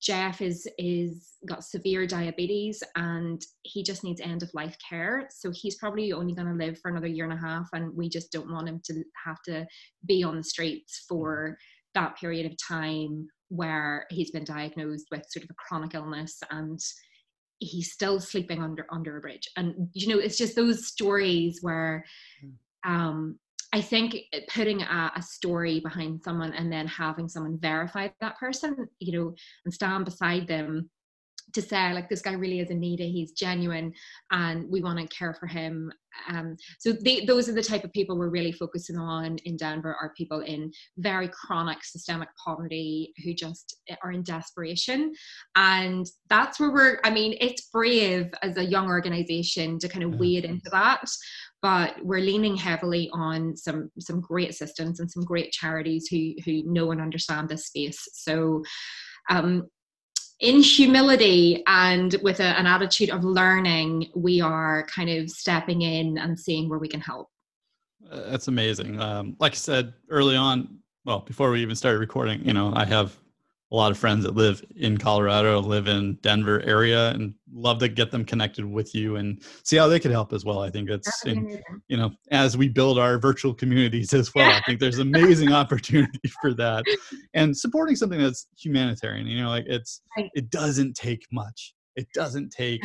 Jeff 0.00 0.40
is 0.40 0.68
is 0.78 1.32
got 1.48 1.64
severe 1.64 2.06
diabetes 2.06 2.82
and 2.96 3.44
he 3.62 3.82
just 3.82 4.04
needs 4.04 4.20
end 4.20 4.42
of 4.42 4.50
life 4.54 4.76
care. 4.88 5.28
So 5.30 5.50
he's 5.52 5.76
probably 5.76 6.12
only 6.12 6.34
going 6.34 6.48
to 6.48 6.64
live 6.64 6.78
for 6.80 6.90
another 6.90 7.06
year 7.06 7.24
and 7.24 7.32
a 7.32 7.36
half, 7.36 7.68
and 7.72 7.94
we 7.96 8.08
just 8.08 8.32
don't 8.32 8.52
want 8.52 8.68
him 8.68 8.80
to 8.84 9.02
have 9.24 9.42
to 9.46 9.66
be 10.06 10.22
on 10.22 10.36
the 10.36 10.44
streets 10.44 11.04
for 11.08 11.56
that 11.94 12.16
period 12.18 12.46
of 12.46 12.56
time 12.66 13.26
where 13.48 14.06
he's 14.10 14.30
been 14.30 14.44
diagnosed 14.44 15.06
with 15.10 15.24
sort 15.30 15.44
of 15.44 15.50
a 15.50 15.54
chronic 15.54 15.94
illness 15.94 16.38
and 16.50 16.78
he's 17.60 17.92
still 17.92 18.20
sleeping 18.20 18.62
under 18.62 18.86
under 18.92 19.16
a 19.16 19.20
bridge 19.20 19.48
and 19.56 19.88
you 19.92 20.06
know 20.06 20.20
it's 20.20 20.36
just 20.36 20.54
those 20.54 20.86
stories 20.86 21.58
where 21.60 22.04
hmm. 22.40 22.92
um 22.92 23.38
I 23.72 23.82
think 23.82 24.16
putting 24.48 24.82
a, 24.82 25.12
a, 25.14 25.22
story 25.22 25.80
behind 25.80 26.22
someone 26.22 26.54
and 26.54 26.72
then 26.72 26.86
having 26.86 27.28
someone 27.28 27.58
verify 27.58 28.08
that 28.20 28.38
person, 28.38 28.88
you 28.98 29.18
know, 29.18 29.34
and 29.64 29.74
stand 29.74 30.06
beside 30.06 30.48
them 30.48 30.88
to 31.52 31.62
say 31.62 31.92
like 31.92 32.08
this 32.08 32.22
guy 32.22 32.32
really 32.32 32.60
is 32.60 32.70
a 32.70 32.74
needy 32.74 33.10
he's 33.10 33.32
genuine 33.32 33.92
and 34.30 34.68
we 34.68 34.82
want 34.82 34.98
to 34.98 35.06
care 35.14 35.34
for 35.34 35.46
him 35.46 35.90
um, 36.30 36.56
so 36.78 36.92
they, 36.92 37.24
those 37.24 37.48
are 37.48 37.52
the 37.52 37.62
type 37.62 37.84
of 37.84 37.92
people 37.92 38.18
we're 38.18 38.28
really 38.28 38.52
focusing 38.52 38.96
on 38.96 39.36
in 39.44 39.56
denver 39.56 39.96
are 40.00 40.12
people 40.16 40.40
in 40.40 40.70
very 40.98 41.28
chronic 41.28 41.82
systemic 41.84 42.28
poverty 42.44 43.12
who 43.24 43.32
just 43.32 43.78
are 44.02 44.12
in 44.12 44.22
desperation 44.22 45.12
and 45.56 46.06
that's 46.28 46.58
where 46.58 46.70
we're 46.70 47.00
i 47.04 47.10
mean 47.10 47.36
it's 47.40 47.68
brave 47.70 48.30
as 48.42 48.56
a 48.56 48.64
young 48.64 48.88
organization 48.88 49.78
to 49.78 49.88
kind 49.88 50.04
of 50.04 50.18
wade 50.18 50.44
into 50.44 50.68
that 50.70 51.02
but 51.60 51.96
we're 52.04 52.20
leaning 52.20 52.56
heavily 52.56 53.10
on 53.12 53.56
some 53.56 53.90
some 53.98 54.20
great 54.20 54.54
systems 54.54 55.00
and 55.00 55.10
some 55.10 55.24
great 55.24 55.52
charities 55.52 56.06
who 56.08 56.34
who 56.44 56.62
know 56.70 56.90
and 56.90 57.00
understand 57.00 57.48
this 57.48 57.66
space 57.66 58.08
so 58.12 58.62
um, 59.30 59.68
in 60.40 60.62
humility 60.62 61.62
and 61.66 62.14
with 62.22 62.40
a, 62.40 62.58
an 62.58 62.66
attitude 62.66 63.10
of 63.10 63.24
learning, 63.24 64.10
we 64.14 64.40
are 64.40 64.86
kind 64.86 65.10
of 65.10 65.28
stepping 65.30 65.82
in 65.82 66.18
and 66.18 66.38
seeing 66.38 66.68
where 66.68 66.78
we 66.78 66.88
can 66.88 67.00
help. 67.00 67.28
Uh, 68.10 68.30
that's 68.30 68.48
amazing. 68.48 69.00
Um, 69.00 69.36
like 69.40 69.52
I 69.52 69.56
said 69.56 69.94
early 70.08 70.36
on, 70.36 70.78
well, 71.04 71.20
before 71.20 71.50
we 71.50 71.60
even 71.62 71.74
started 71.74 71.98
recording, 71.98 72.44
you 72.44 72.52
know, 72.52 72.72
I 72.74 72.84
have 72.84 73.16
a 73.70 73.76
lot 73.76 73.90
of 73.90 73.98
friends 73.98 74.24
that 74.24 74.34
live 74.34 74.64
in 74.76 74.96
Colorado, 74.96 75.60
live 75.60 75.88
in 75.88 76.14
Denver 76.22 76.62
area, 76.62 77.10
and 77.10 77.34
love 77.52 77.78
to 77.80 77.88
get 77.88 78.10
them 78.10 78.24
connected 78.24 78.64
with 78.64 78.94
you 78.94 79.16
and 79.16 79.42
see 79.62 79.76
how 79.76 79.86
they 79.88 80.00
could 80.00 80.10
help 80.10 80.32
as 80.32 80.42
well. 80.44 80.60
I 80.60 80.70
think 80.70 80.88
it's, 80.88 81.26
in, 81.26 81.60
you 81.88 81.98
know, 81.98 82.10
as 82.30 82.56
we 82.56 82.68
build 82.68 82.98
our 82.98 83.18
virtual 83.18 83.52
communities 83.52 84.14
as 84.14 84.34
well, 84.34 84.50
I 84.50 84.62
think 84.64 84.80
there's 84.80 85.00
amazing 85.00 85.52
opportunity 85.52 86.18
for 86.40 86.54
that, 86.54 86.84
and 87.34 87.54
supporting 87.54 87.94
something 87.94 88.20
that's 88.20 88.46
humanitarian. 88.58 89.26
You 89.26 89.42
know, 89.42 89.50
like 89.50 89.66
it's 89.66 90.00
it 90.16 90.50
doesn't 90.50 90.94
take 90.94 91.26
much. 91.30 91.74
It 91.94 92.06
doesn't 92.14 92.50
take 92.50 92.82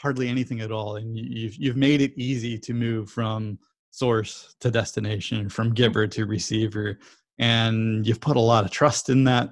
hardly 0.00 0.28
anything 0.28 0.60
at 0.62 0.72
all, 0.72 0.96
and 0.96 1.14
you've 1.14 1.56
you've 1.56 1.76
made 1.76 2.00
it 2.00 2.12
easy 2.16 2.58
to 2.58 2.72
move 2.72 3.10
from 3.10 3.58
source 3.90 4.54
to 4.60 4.70
destination, 4.70 5.50
from 5.50 5.74
giver 5.74 6.06
to 6.06 6.24
receiver, 6.24 6.98
and 7.38 8.06
you've 8.06 8.20
put 8.20 8.38
a 8.38 8.40
lot 8.40 8.64
of 8.64 8.70
trust 8.70 9.10
in 9.10 9.24
that 9.24 9.50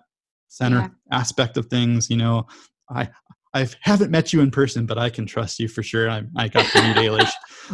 center 0.49 0.79
yeah. 0.79 1.19
aspect 1.19 1.57
of 1.57 1.67
things. 1.67 2.11
You 2.11 2.17
know, 2.17 2.47
I 2.91 3.09
I 3.55 3.67
haven't 3.81 4.11
met 4.11 4.33
you 4.33 4.41
in 4.41 4.51
person, 4.51 4.87
but 4.87 4.99
I 4.99 5.11
can 5.11 5.27
trust 5.27 5.59
you 5.59 5.69
for 5.69 5.83
sure. 5.83 6.11
I, 6.11 6.23
I 6.37 6.49
got 6.49 6.67
to 6.73 6.83
meet 6.83 6.97
Ailish. 7.05 7.31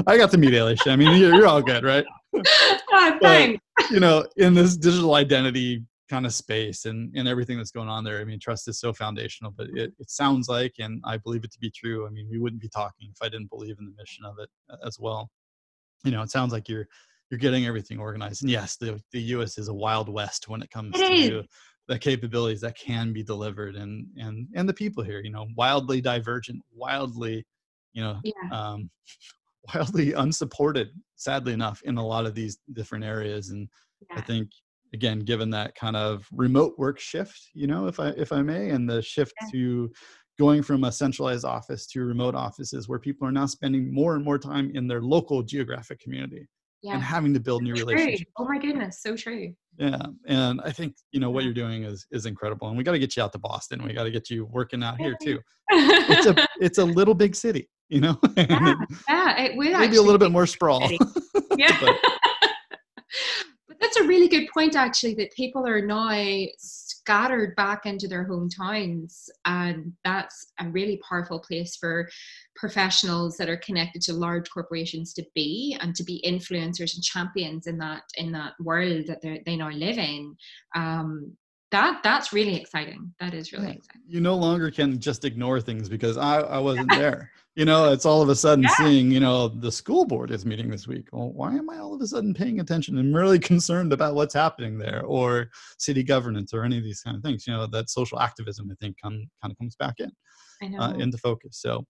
I 0.06 0.16
got 0.16 0.30
to 0.30 0.38
meet 0.38 0.52
Ailish. 0.52 0.90
I 0.90 0.96
mean, 0.96 1.20
you're, 1.20 1.34
you're 1.34 1.46
all 1.46 1.62
good, 1.62 1.84
right? 1.84 2.04
Oh, 2.34 3.18
thanks. 3.20 3.60
But, 3.76 3.90
you 3.90 4.00
know, 4.00 4.24
in 4.36 4.54
this 4.54 4.76
digital 4.76 5.14
identity 5.14 5.84
kind 6.08 6.26
of 6.26 6.32
space 6.32 6.84
and, 6.84 7.12
and 7.16 7.26
everything 7.26 7.56
that's 7.56 7.72
going 7.72 7.88
on 7.88 8.04
there, 8.04 8.20
I 8.20 8.24
mean, 8.24 8.38
trust 8.38 8.68
is 8.68 8.78
so 8.78 8.92
foundational, 8.92 9.52
but 9.56 9.66
it, 9.74 9.92
it 9.98 10.10
sounds 10.10 10.48
like, 10.48 10.74
and 10.78 11.02
I 11.04 11.16
believe 11.16 11.44
it 11.44 11.52
to 11.52 11.58
be 11.58 11.70
true. 11.70 12.06
I 12.06 12.10
mean, 12.10 12.28
we 12.30 12.38
wouldn't 12.38 12.62
be 12.62 12.68
talking 12.68 13.10
if 13.10 13.18
I 13.20 13.28
didn't 13.28 13.50
believe 13.50 13.76
in 13.78 13.86
the 13.86 13.94
mission 13.98 14.24
of 14.24 14.38
it 14.38 14.48
uh, 14.70 14.76
as 14.86 14.98
well. 15.00 15.28
You 16.04 16.12
know, 16.12 16.22
it 16.22 16.30
sounds 16.30 16.52
like 16.52 16.68
you're 16.68 16.86
you're 17.30 17.40
getting 17.40 17.66
everything 17.66 17.98
organized. 17.98 18.42
And 18.42 18.50
yes, 18.50 18.76
the 18.76 19.00
the 19.12 19.20
US 19.20 19.58
is 19.58 19.68
a 19.68 19.74
wild 19.74 20.08
west 20.08 20.48
when 20.48 20.62
it 20.62 20.70
comes 20.70 20.94
it 20.96 21.30
to 21.30 21.44
the 21.88 21.98
capabilities 21.98 22.60
that 22.60 22.78
can 22.78 23.12
be 23.12 23.22
delivered 23.22 23.76
and 23.76 24.06
and 24.16 24.46
and 24.54 24.68
the 24.68 24.74
people 24.74 25.02
here 25.02 25.20
you 25.20 25.30
know 25.30 25.46
wildly 25.56 26.00
divergent 26.00 26.60
wildly 26.74 27.44
you 27.92 28.02
know 28.02 28.20
yeah. 28.24 28.32
um, 28.52 28.90
wildly 29.74 30.12
unsupported 30.12 30.88
sadly 31.16 31.52
enough 31.52 31.80
in 31.84 31.96
a 31.96 32.06
lot 32.06 32.26
of 32.26 32.34
these 32.34 32.58
different 32.72 33.04
areas 33.04 33.50
and 33.50 33.68
yeah. 34.10 34.18
i 34.18 34.20
think 34.20 34.48
again 34.92 35.20
given 35.20 35.50
that 35.50 35.74
kind 35.74 35.96
of 35.96 36.26
remote 36.32 36.74
work 36.78 36.98
shift 36.98 37.48
you 37.54 37.66
know 37.66 37.86
if 37.86 37.98
i 37.98 38.08
if 38.10 38.32
i 38.32 38.42
may 38.42 38.70
and 38.70 38.88
the 38.88 39.00
shift 39.02 39.32
yeah. 39.42 39.48
to 39.50 39.92
going 40.38 40.62
from 40.62 40.84
a 40.84 40.92
centralized 40.92 41.44
office 41.44 41.86
to 41.86 42.04
remote 42.04 42.34
offices 42.34 42.88
where 42.88 42.98
people 42.98 43.26
are 43.26 43.32
now 43.32 43.46
spending 43.46 43.92
more 43.92 44.16
and 44.16 44.24
more 44.24 44.38
time 44.38 44.70
in 44.74 44.86
their 44.86 45.00
local 45.00 45.42
geographic 45.42 46.00
community 46.00 46.46
yeah. 46.84 46.94
and 46.94 47.02
having 47.02 47.32
to 47.32 47.40
build 47.40 47.62
new 47.62 47.72
relationships. 47.72 48.30
Oh 48.36 48.44
my 48.44 48.58
goodness, 48.58 49.00
so 49.00 49.16
true. 49.16 49.54
Yeah, 49.78 50.02
and 50.26 50.60
I 50.62 50.70
think 50.70 50.94
you 51.12 51.18
know 51.18 51.30
what 51.30 51.44
you're 51.44 51.54
doing 51.54 51.84
is 51.84 52.06
is 52.12 52.26
incredible, 52.26 52.68
and 52.68 52.76
we 52.76 52.84
got 52.84 52.92
to 52.92 52.98
get 52.98 53.16
you 53.16 53.22
out 53.22 53.32
to 53.32 53.38
Boston. 53.38 53.82
We 53.82 53.94
got 53.94 54.04
to 54.04 54.10
get 54.10 54.28
you 54.28 54.44
working 54.44 54.82
out 54.82 55.00
here 55.00 55.16
too. 55.20 55.40
it's 55.70 56.26
a 56.26 56.46
it's 56.60 56.78
a 56.78 56.84
little 56.84 57.14
big 57.14 57.34
city, 57.34 57.70
you 57.88 58.02
know. 58.02 58.18
yeah, 58.36 58.74
yeah, 59.08 59.40
it 59.40 59.56
would 59.56 59.72
maybe 59.72 59.96
a 59.96 60.02
little 60.02 60.18
bit 60.18 60.30
more 60.30 60.46
sprawl. 60.46 60.90
yeah. 61.56 61.76
but, 61.80 61.96
but 63.66 63.80
that's 63.80 63.96
a 63.96 64.04
really 64.04 64.28
good 64.28 64.46
point, 64.52 64.76
actually, 64.76 65.14
that 65.14 65.32
people 65.32 65.66
are 65.66 65.80
now 65.80 66.10
scattered 67.04 67.54
back 67.54 67.84
into 67.84 68.08
their 68.08 68.26
hometowns. 68.26 69.28
And 69.44 69.92
that's 70.04 70.46
a 70.58 70.68
really 70.70 70.98
powerful 71.06 71.38
place 71.38 71.76
for 71.76 72.08
professionals 72.56 73.36
that 73.36 73.50
are 73.50 73.58
connected 73.58 74.00
to 74.02 74.14
large 74.14 74.48
corporations 74.50 75.12
to 75.14 75.24
be 75.34 75.76
and 75.80 75.94
to 75.96 76.04
be 76.04 76.24
influencers 76.26 76.94
and 76.94 77.02
champions 77.02 77.66
in 77.66 77.76
that 77.78 78.02
in 78.16 78.32
that 78.32 78.54
world 78.58 79.06
that 79.06 79.20
they 79.22 79.56
now 79.56 79.70
live 79.70 79.98
in. 79.98 80.34
Um, 80.74 81.36
that 81.72 82.00
that's 82.02 82.32
really 82.32 82.56
exciting. 82.56 83.12
That 83.20 83.34
is 83.34 83.52
really 83.52 83.66
yeah. 83.66 83.74
exciting. 83.74 84.02
You 84.08 84.20
no 84.20 84.36
longer 84.36 84.70
can 84.70 84.98
just 84.98 85.24
ignore 85.24 85.60
things 85.60 85.88
because 85.88 86.16
I, 86.16 86.38
I 86.40 86.58
wasn't 86.58 86.88
there. 87.02 87.30
You 87.54 87.64
know, 87.64 87.92
it's 87.92 88.04
all 88.04 88.20
of 88.20 88.28
a 88.28 88.34
sudden 88.34 88.64
yeah. 88.64 88.74
seeing, 88.76 89.12
you 89.12 89.20
know, 89.20 89.46
the 89.46 89.70
school 89.70 90.04
board 90.04 90.32
is 90.32 90.44
meeting 90.44 90.68
this 90.68 90.88
week. 90.88 91.06
Well, 91.12 91.30
why 91.30 91.54
am 91.54 91.70
I 91.70 91.78
all 91.78 91.94
of 91.94 92.00
a 92.00 92.06
sudden 92.06 92.34
paying 92.34 92.58
attention? 92.58 92.98
I'm 92.98 93.14
really 93.14 93.38
concerned 93.52 93.92
about 93.92 94.16
what's 94.16 94.34
happening 94.34 94.76
there, 94.76 95.02
or 95.04 95.50
city 95.78 96.02
governance, 96.02 96.52
or 96.52 96.64
any 96.64 96.78
of 96.78 96.84
these 96.84 97.00
kind 97.00 97.16
of 97.16 97.22
things. 97.22 97.46
You 97.46 97.52
know, 97.52 97.66
that 97.66 97.90
social 97.90 98.18
activism, 98.18 98.68
I 98.70 98.74
think, 98.80 98.96
come, 99.00 99.24
kind 99.40 99.52
of 99.52 99.58
comes 99.58 99.76
back 99.76 99.94
in 100.00 100.10
uh, 100.80 100.94
into 100.98 101.18
focus. 101.18 101.58
So, 101.60 101.84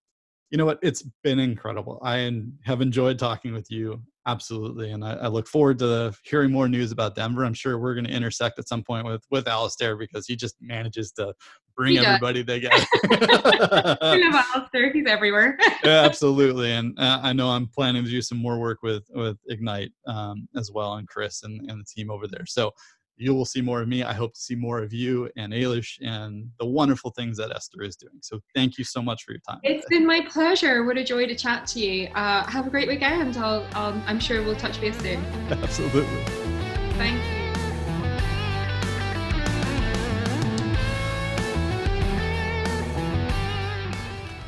you 0.50 0.58
know 0.58 0.66
what? 0.66 0.78
It's 0.82 1.02
been 1.22 1.38
incredible. 1.38 1.98
I 2.04 2.42
have 2.64 2.82
enjoyed 2.82 3.18
talking 3.18 3.54
with 3.54 3.70
you 3.70 4.02
absolutely, 4.26 4.90
and 4.90 5.04
I, 5.04 5.14
I, 5.14 5.26
look 5.28 5.46
forward 5.46 5.78
to 5.80 6.14
hearing 6.24 6.50
more 6.50 6.68
news 6.68 6.92
about 6.92 7.14
Denver. 7.14 7.44
I'm 7.44 7.54
sure 7.54 7.78
we're 7.78 7.94
going 7.94 8.06
to 8.06 8.12
intersect 8.12 8.58
at 8.58 8.68
some 8.68 8.82
point 8.82 9.06
with 9.06 9.24
with 9.30 9.48
Alistair 9.48 9.96
because 9.96 10.26
he 10.26 10.36
just 10.36 10.56
manages 10.60 11.12
to 11.12 11.34
bring 11.76 11.98
everybody 11.98 12.44
together. 12.44 12.84
we 13.10 13.16
love 13.18 14.44
Alistair. 14.54 14.92
He's 14.92 15.06
everywhere. 15.06 15.56
yeah, 15.84 16.02
absolutely, 16.04 16.72
and 16.72 16.98
uh, 16.98 17.20
I 17.22 17.32
know 17.32 17.48
I'm 17.48 17.66
planning 17.66 18.04
to 18.04 18.10
do 18.10 18.22
some 18.22 18.38
more 18.38 18.58
work 18.58 18.82
with 18.82 19.04
with 19.10 19.38
Ignite 19.48 19.92
um, 20.06 20.48
as 20.56 20.70
well, 20.72 20.94
and 20.94 21.08
Chris 21.08 21.42
and, 21.42 21.70
and 21.70 21.80
the 21.80 21.84
team 21.84 22.10
over 22.10 22.26
there. 22.26 22.46
So 22.46 22.72
you 23.16 23.34
will 23.34 23.44
see 23.44 23.60
more 23.60 23.80
of 23.80 23.88
me. 23.88 24.02
I 24.02 24.12
hope 24.12 24.34
to 24.34 24.40
see 24.40 24.54
more 24.54 24.82
of 24.82 24.92
you 24.92 25.30
and 25.36 25.52
Ailish 25.52 25.98
and 26.02 26.48
the 26.58 26.66
wonderful 26.66 27.10
things 27.12 27.36
that 27.38 27.52
Esther 27.54 27.82
is 27.82 27.96
doing. 27.96 28.18
So 28.22 28.40
thank 28.54 28.78
you 28.78 28.84
so 28.84 29.00
much 29.00 29.24
for 29.24 29.32
your 29.32 29.40
time. 29.48 29.60
It's 29.62 29.84
today. 29.84 29.98
been 29.98 30.06
my 30.06 30.26
pleasure. 30.28 30.84
What 30.84 30.98
a 30.98 31.04
joy 31.04 31.26
to 31.26 31.34
chat 31.34 31.66
to 31.68 31.80
you. 31.80 32.08
Uh, 32.08 32.44
have 32.46 32.66
a 32.66 32.70
great 32.70 32.88
weekend. 32.88 33.36
I'll, 33.36 33.66
I'll, 33.74 34.00
I'm 34.06 34.18
sure 34.18 34.42
we'll 34.42 34.56
touch 34.56 34.80
base 34.80 34.98
soon. 34.98 35.24
Absolutely. 35.50 36.24
Thank 36.96 37.22
you. 37.22 37.44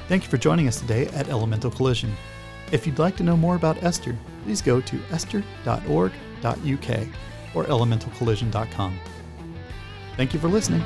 Thank 0.08 0.22
you 0.22 0.28
for 0.28 0.38
joining 0.38 0.68
us 0.68 0.78
today 0.78 1.06
at 1.08 1.28
Elemental 1.28 1.70
Collision. 1.70 2.14
If 2.70 2.86
you'd 2.86 2.98
like 2.98 3.16
to 3.16 3.24
know 3.24 3.36
more 3.36 3.56
about 3.56 3.82
Esther, 3.82 4.16
please 4.44 4.62
go 4.62 4.80
to 4.80 5.00
esther.org.uk 5.10 6.12
or 7.56 7.64
elementalcollision.com. 7.64 9.00
Thank 10.16 10.34
you 10.34 10.40
for 10.40 10.48
listening. 10.48 10.82